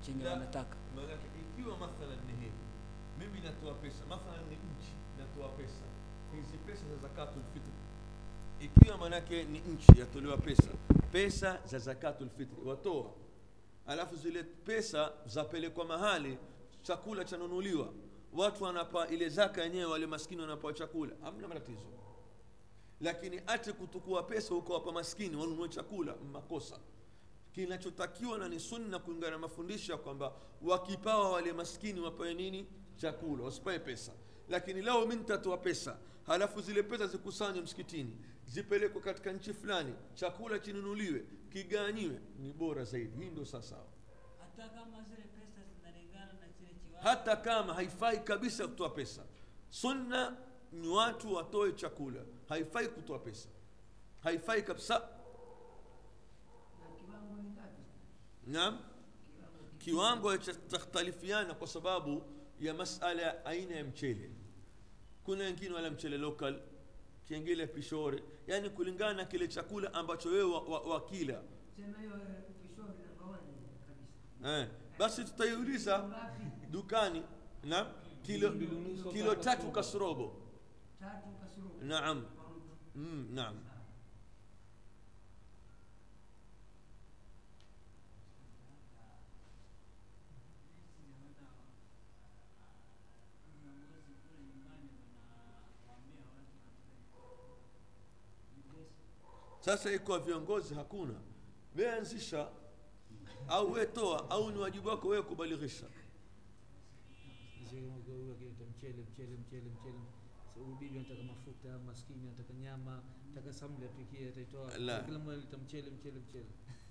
chenye 0.06 0.26
wanataka. 0.26 0.76
Maanake 0.95 1.27
ikiwa 1.41 1.77
mathalan 1.77 2.19
ni 2.27 2.34
hivi 2.34 2.63
mimi 3.19 3.39
natoa 3.39 3.73
pesa 3.73 4.06
mathalan 4.10 4.45
ni 4.49 4.56
nchi 4.56 4.93
natoa 5.17 5.49
pesa. 5.49 5.84
Hizi 6.36 6.58
pesa 6.58 6.82
za 6.89 6.95
zakatul 7.08 7.43
fitri 7.53 7.73
ikiwa 8.60 8.97
maanake 8.97 9.43
ni 9.43 9.60
nchi 9.60 9.99
yatolewa 9.99 10.38
pesa. 10.38 10.69
Pesa 11.12 11.60
za 11.65 11.79
zakatul 11.79 12.29
fitri 12.29 12.58
watoa. 12.65 13.12
Alafu 13.88 14.15
zile 14.15 14.43
pesa 14.43 15.12
zapelekwa 15.25 15.86
mahali 15.86 16.38
chakula 16.82 17.25
chanunuliwa. 17.25 17.93
Watu 18.34 18.63
wanapa 18.63 19.08
ile 19.08 19.29
zaka 19.29 19.63
yenyewe 19.63 19.86
wale 19.86 20.06
maskini 20.06 20.41
wanapewa 20.41 20.73
chakula. 20.73 21.12
Hamna 21.23 21.47
matatizo. 21.47 21.88
Lakini 23.01 23.41
ati 23.47 23.73
kutukua 23.73 24.23
pesa 24.23 24.56
ukawapa 24.56 24.91
maskini 24.91 25.36
wanunue 25.36 25.69
chakula 25.69 26.15
makosa 26.34 26.79
kinachotakiwa 27.54 28.38
na 28.38 28.50
ni 28.50 28.60
sunna 28.60 29.00
kulingana 29.00 29.32
na 29.32 29.38
mafundisho 29.38 29.92
ya 29.92 29.98
kwamba 29.98 30.34
wakipawa 30.62 31.32
wale 31.32 31.54
maskini 31.54 32.00
wapewe 32.00 32.34
nini? 32.34 32.68
Chakula 32.96 33.44
wasipawe 33.44 33.80
pesa. 33.80 34.12
Lakini 34.50 34.82
leo 34.82 35.06
mi 35.06 35.16
nitatoa 35.16 35.58
pesa 35.58 35.98
halafu 36.26 36.62
zile 36.62 36.84
pesa 36.84 37.08
zikusanywe 37.08 37.62
msikitini 37.62 38.18
zipelekwe 38.46 39.02
katika 39.02 39.32
nchi 39.34 39.54
fulani 39.54 39.94
chakula 40.13 40.60
chinunuliwe 40.60 41.26
kiganyiwe 41.50 42.20
ni 42.39 42.54
bora 42.54 42.84
zaidi. 42.84 43.18
Hii 43.24 43.30
ndio 43.30 43.46
sawasawa 43.46 43.86
Hata 44.39 44.70
kama 44.70 45.02
zile 45.04 45.24
pesa 45.24 45.62
zinalingana 45.78 46.34
na 46.34 46.48
kile 46.58 46.70
kiwango. 46.74 47.10
Hata 47.10 47.36
kama 47.36 47.74
haifai 47.74 48.20
kabisa 48.20 48.68
kutoa 48.68 48.89
pesa. 48.89 49.24
Sunna 49.70 50.38
ni 50.72 50.88
watu 50.88 51.34
watoe 51.34 51.72
chakula. 51.72 52.22
Haifai 52.50 52.88
kutoa 52.88 53.20
pesa. 53.20 53.50
Haifai 54.20 54.63
kabisa 54.63 55.10
naam. 58.47 58.79
Kiwango 59.79 60.38
cha 60.38 60.53
takhtalifiana 60.53 61.53
kwa 61.53 61.67
sababu 61.67 62.23
ya 62.60 62.73
masala 62.73 63.21
ya 63.21 63.45
aina 63.45 63.75
ya 63.75 63.84
mchele. 63.84 64.29
Kuna 65.23 65.43
wengine 65.43 65.75
wala 65.75 65.91
mchele 65.91 66.17
local 66.17 66.60
kingine 67.27 67.67
pishore. 67.67 68.23
Yani 68.47 68.69
kulingana 68.69 69.13
na 69.13 69.25
kile 69.25 69.47
chakula 69.47 69.93
ambacho 69.93 70.29
wewe 70.29 70.43
wa- 70.43 70.62
wa- 70.62 70.82
wakila. 70.82 71.41
Eh, 74.45 74.60
eh, 74.62 74.67
basi 74.99 75.23
tutaiuliza 75.25 75.97
dukani 76.71 77.23
na 77.63 77.86
kilo, 78.23 78.49
kilo 79.13 79.36
tatu 79.36 79.71
kasrobo. 79.71 80.36
Naam. 81.88 82.25
Mm, 82.95 83.27
naam 83.32 83.56
Sasa 99.65 99.91
iko 99.91 100.19
viongozi 100.19 100.73
hakuna, 100.76 101.13
weanzisha 101.76 102.49
au 103.47 103.71
wetoa 103.71 104.30
au 104.30 104.52
ni 104.52 104.58
wajibu 104.60 104.89
wako 104.89 105.08
wewe 105.08 105.23
kubalighisha. 105.23 105.86
Mchele 107.62 109.04
mchele 109.10 109.38
mchele 109.38 109.69
mchele. 109.69 109.99
Bibi 110.80 110.97
anataka 110.99 111.23
mafuta, 111.23 111.80
maskini 111.86 112.28
anataka 112.28 112.54
nyama, 112.54 113.04
anataka 113.26 113.54
samli 113.54 113.86
apikie, 113.86 114.30
ataitoa. 114.30 114.71
Kila 114.71 115.19
mmoja 115.19 115.38
lita 115.38 115.58
mchele 115.58 115.89
mchele 115.91 116.19
mchele, 116.19 116.45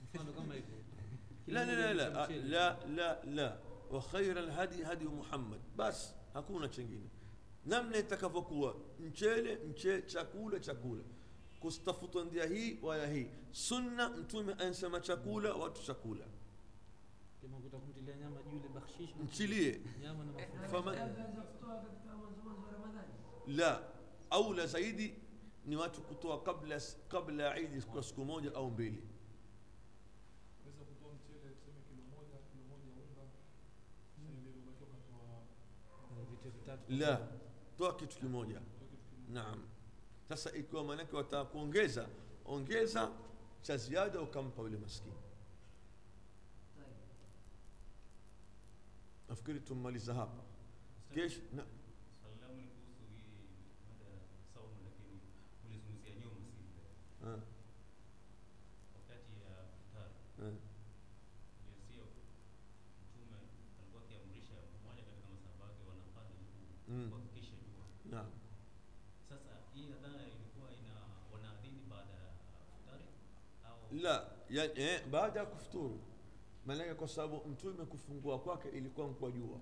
mfano 0.04 0.32
kama 0.32 0.54
hivyo. 0.54 0.76
La 1.46 1.64
la 1.64 1.94
la 1.94 2.08
la. 2.08 2.78
la 2.96 3.24
la, 3.24 3.58
wa 3.90 4.02
khaira 4.02 4.40
alhadi 4.42 4.82
hadi 4.82 5.04
Muhammad, 5.04 5.60
bas 5.76 6.14
hakuna 6.34 6.68
chingine, 6.68 7.10
namna 7.66 7.98
itakavyokuwa. 7.98 8.76
Mchele 9.00 9.56
mchele, 9.56 10.02
chakula 10.02 10.60
chakula 10.60 11.02
kustafutwa 11.62 12.24
ndia 12.24 12.46
hii 12.46 12.78
wala 12.82 13.06
hii. 13.06 13.26
Sunna 13.52 14.08
mtume 14.08 14.52
ansema 14.54 15.00
chakula 15.00 15.54
watu 15.54 15.82
chakula. 15.82 16.24
Mchilie. 19.24 19.80
La 23.46 23.82
aula 24.30 24.66
zaidi 24.66 25.14
ni 25.66 25.76
watu 25.76 26.00
kutoa 26.02 26.42
kabla 26.42 26.80
kabla 27.08 27.42
ya 27.44 27.58
idi 27.58 27.82
kwa 27.82 28.02
siku 28.02 28.24
moja 28.24 28.54
au 28.54 28.70
mbili. 28.70 29.02
Vitatu. 36.44 36.92
La 36.92 37.28
toa 37.78 37.94
kitu 37.96 38.16
kimoja. 38.18 38.60
Naam 39.28 39.58
sasa 40.28 40.52
ikiwa 40.52 40.84
maanake 40.84 41.16
wataka 41.16 41.44
kuongeza, 41.44 42.08
ongeza 42.44 43.10
cha 43.62 43.76
ziada 43.76 44.20
ukampa 44.20 44.62
yule 44.62 44.76
maskini. 44.76 45.14
Nafikiri 49.28 49.60
tummaliza 49.60 50.14
hapa 50.14 50.42
kesho 51.14 51.40
ya, 74.52 74.78
eh, 74.78 75.06
baada 75.10 75.40
ya 75.40 75.46
kufuturu 75.46 76.00
maanake 76.66 76.94
kwa 76.94 77.08
sababu 77.08 77.48
mtume 77.48 77.84
kufungua 77.84 78.38
kwake 78.38 78.68
ilikuwa 78.68 79.06
ni 79.08 79.32
jua. 79.32 79.60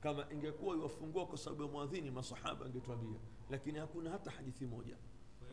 Kama 0.00 0.26
ingekuwa 0.32 0.76
iwafungua 0.76 1.26
kwa 1.26 1.38
sababu 1.38 1.62
ya 1.62 1.68
mwadhini 1.68 2.10
masahaba 2.10 2.66
angetwambia 2.66 3.20
lakini 3.50 3.78
hakuna 3.78 4.10
hata 4.10 4.30
hadithi 4.30 4.66
moja. 4.66 4.96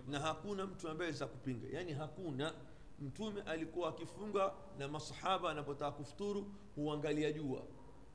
Na 0.07 0.19
hakuna 0.19 0.65
mtu 0.67 0.89
ambaye 0.89 1.11
za 1.11 1.27
kupinga. 1.27 1.67
Yaani 1.77 1.93
hakuna. 1.93 2.53
Mtume 2.99 3.41
alikuwa 3.41 3.89
akifunga 3.89 4.53
na 4.79 4.87
masahaba 4.87 5.51
anapotaka 5.51 5.91
kufuturu 5.91 6.53
huangalia 6.75 7.31
jua. 7.31 7.63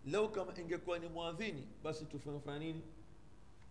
Lau 0.06 0.32
kama 0.32 0.58
ingekuwa 0.60 0.98
ni 0.98 1.08
mwadhini 1.08 1.68
basi 1.82 2.04
tufanya 2.04 2.58
nini? 2.58 2.82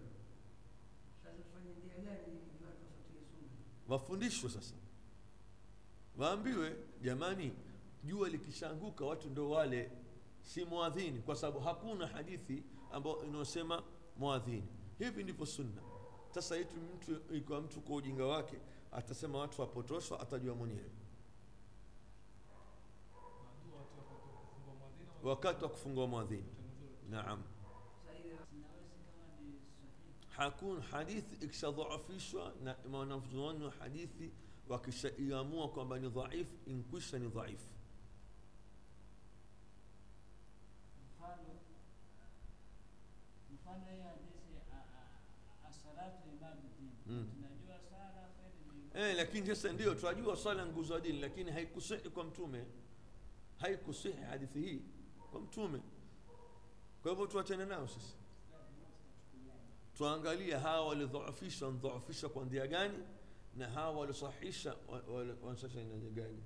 wafundishwe 3.88 4.50
sasa. 4.50 4.76
Waambiwe 6.18 6.76
jamani 7.02 7.54
jua 8.04 8.30
likishaanguka 8.30 9.06
watu 9.06 9.30
ndo 9.30 9.50
wale 9.50 9.92
si 10.42 10.66
mwadhini 10.66 11.20
kwa 11.22 11.36
sababu 11.36 11.60
hakuna 11.60 12.08
hadithi 12.08 12.64
ambayo 12.92 13.24
inayosema 13.24 13.84
mwadhini 14.18 14.68
hivi 15.00 15.24
ndivyo 15.24 15.46
sunna. 15.46 15.82
Sasa 16.30 16.58
itu 16.58 16.76
mtu 16.96 17.36
ikiwa 17.36 17.62
mtu 17.62 17.82
kwa 17.82 17.96
ujinga 17.96 18.26
wake 18.26 18.58
atasema 18.92 19.38
watu 19.38 19.62
wapotoshwa 19.62 20.20
atajua 20.20 20.56
mwenyewe. 20.56 20.92
Wakati 25.24 25.64
wa 25.64 25.70
kufungua 25.70 26.08
mwadhini 26.08 26.46
naam 27.10 27.44
sasa 28.06 28.18
ile 28.20 28.36
Sinawezi 28.50 28.98
kama 29.12 29.38
ni 29.42 29.60
sahihi. 29.60 30.27
Hakuna 30.38 30.82
hadithi 30.82 31.46
ikishadhaafishwa 31.46 32.54
na 32.64 32.98
wanazuoni 32.98 33.64
wa 33.64 33.72
hadithi 33.72 34.32
wakishaiamua 34.70 35.70
kwamba 35.70 36.00
ni 36.00 36.10
dhaifu 36.10 36.58
inkwisha 36.66 37.20
ni 37.20 37.28
dhaifu. 37.30 37.74
Mm. 47.08 47.30
Kweli 48.92 49.10
eh, 49.10 49.16
lakini 49.18 49.48
sasa 49.48 49.74
ndio? 49.74 49.96
Tunajua 49.96 50.38
swala 50.38 50.66
nguzo 50.66 50.94
ya 50.94 51.00
dini 51.00 51.20
lakini 51.20 51.52
haikusihi 51.52 52.10
kwa 52.10 52.24
mtume. 52.24 52.66
Haikusihi 53.58 54.18
hadithi 54.22 54.60
hii 54.62 54.82
kwa 55.32 55.42
mtume. 55.42 55.82
Kwa 57.02 57.12
hivyo 57.12 57.28
tuachane 57.28 57.66
nao 57.66 57.88
sisi 57.88 58.16
tuangalie 59.98 60.56
hawa 60.56 60.88
walidhoofisha 60.88 61.66
wanadhoofisha 61.66 62.30
kwa 62.30 62.44
njia 62.46 62.68
gani 62.68 62.98
na 63.56 63.68
hawa 63.70 64.00
walisahisha 64.00 64.76
wa- 64.88 65.16
wali- 65.16 65.36
wanasahisha 65.42 65.84
na 65.84 66.10
gani. 66.10 66.44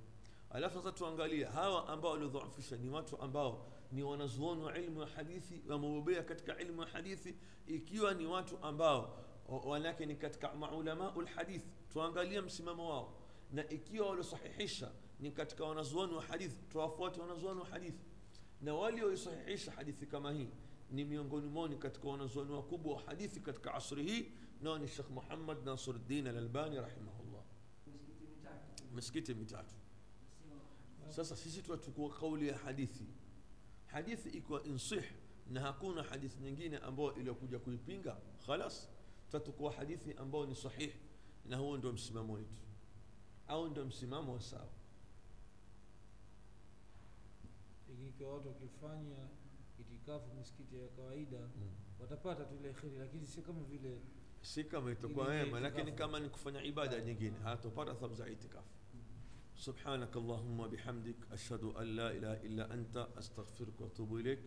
Alafu 0.50 0.76
sasa 0.78 0.92
tuangalie 0.92 1.46
hawa 1.46 1.88
ambao 1.90 2.12
walidhoofisha 2.12 2.78
ni 2.78 2.90
watu 2.90 3.22
ambao 3.22 3.72
ni 3.92 4.04
wanazuoni 4.04 4.62
wa 4.64 4.78
ilmu 4.78 5.02
ya 5.02 5.08
hadithi 5.08 5.62
wamebobea 5.68 6.24
katika 6.24 6.60
ilmu 6.60 6.82
ya 6.82 6.88
hadithi 6.88 7.36
ikiwa 7.68 8.14
ni 8.14 8.26
watu 8.26 8.58
ambao 8.62 9.24
wa- 9.48 9.60
wanake 9.60 10.06
ni 10.06 10.16
katika 10.16 10.54
maulamau 10.54 11.22
lhadith 11.22 11.64
tuangalie 11.94 12.42
msimamo 12.42 12.90
wao. 12.90 13.14
Na 13.52 13.70
ikiwa 13.70 14.08
waliosahihisha 14.10 14.92
ni 15.20 15.32
katika 15.32 15.64
wanazuoni 15.66 16.14
wa 16.14 16.22
hadithi 16.24 16.56
tuwafuate 16.70 17.22
wanazuoni 17.22 17.60
wa 17.60 17.66
hadithi. 17.66 18.06
Na 18.62 18.74
walioisahihisha 18.74 19.72
hadithi 19.72 20.06
kama 20.06 20.32
hii 20.32 20.50
ni 20.92 21.06
miongoni 21.06 21.48
mwao 21.48 21.70
katika 21.70 22.08
wanazuoni 22.10 22.52
wakubwa 22.52 22.94
wa 22.96 23.02
hadithi 23.02 23.40
katika 23.40 23.74
asri 23.74 24.04
hii 24.04 24.32
nao 24.62 24.78
ni 24.80 24.88
shekh 24.88 25.10
muhammad 25.10 25.66
nasiruddin 25.66 26.28
alalbani 26.28 26.76
rahimahullah. 26.76 27.44
Misikiti 28.94 29.34
mitatu. 29.34 29.76
Sasa 31.10 31.36
sisi 31.36 31.62
tunachukua 31.62 32.10
kauli 32.10 32.48
ya 32.48 32.58
hadithi. 32.58 33.06
Hadithi 33.86 34.30
ikiwa 34.30 34.64
insih 34.64 35.04
na 35.50 35.62
hakuna 35.62 36.04
hadithi 36.04 36.40
nyingine 36.44 36.78
ambayo 36.78 37.16
iliyokuja 37.16 37.60
kuipinga. 37.60 38.18
Khalas 38.46 38.90
tutatukua 39.26 39.72
hadithi 39.72 40.14
ambayo 40.14 40.46
ni 40.46 40.56
sahih 40.56 40.94
na 41.46 41.58
huo 41.58 41.78
ndio 41.78 41.94
msimamo 41.94 42.34
wetu. 42.34 42.62
Au 43.48 43.70
ndio 43.70 43.86
msimamo 43.86 44.34
wa 44.34 44.42
sawa. 44.42 44.68
Ikiwa 48.08 48.34
watu 48.34 48.48
wakifanya 48.48 49.28
itikafu 50.02 50.34
misikiti 50.36 50.76
ya 50.76 50.88
kawaida 50.88 51.50
watapata 52.00 52.46
tu 52.46 52.56
ile 52.56 52.74
kheri 52.74 52.96
lakini 52.98 53.28
si 53.28 53.42
kama 53.42 53.64
vile 53.64 54.02
si 54.42 54.64
kama 54.64 54.92
itakuwa 54.92 55.28
wema 55.28 55.60
lakini 55.60 55.92
kama 55.92 56.20
ni 56.20 56.30
kufanya 56.30 56.64
ibada 56.64 57.02
nyingine 57.02 57.38
hatopata 57.44 57.94
thawabu 57.94 58.16
za 58.16 58.30
itikafu 58.30 58.70
سبحانك 59.56 60.16
اللهم 60.18 60.60
وبحمدك 60.60 61.16
أشهد 61.32 61.64
أن 61.64 61.88
لا 61.96 62.12
إله 62.12 62.34
إلا 62.48 62.74
أنت 62.74 62.98
أستغفرك 63.18 63.82
وأتوب 63.82 64.16
إليك 64.16 64.40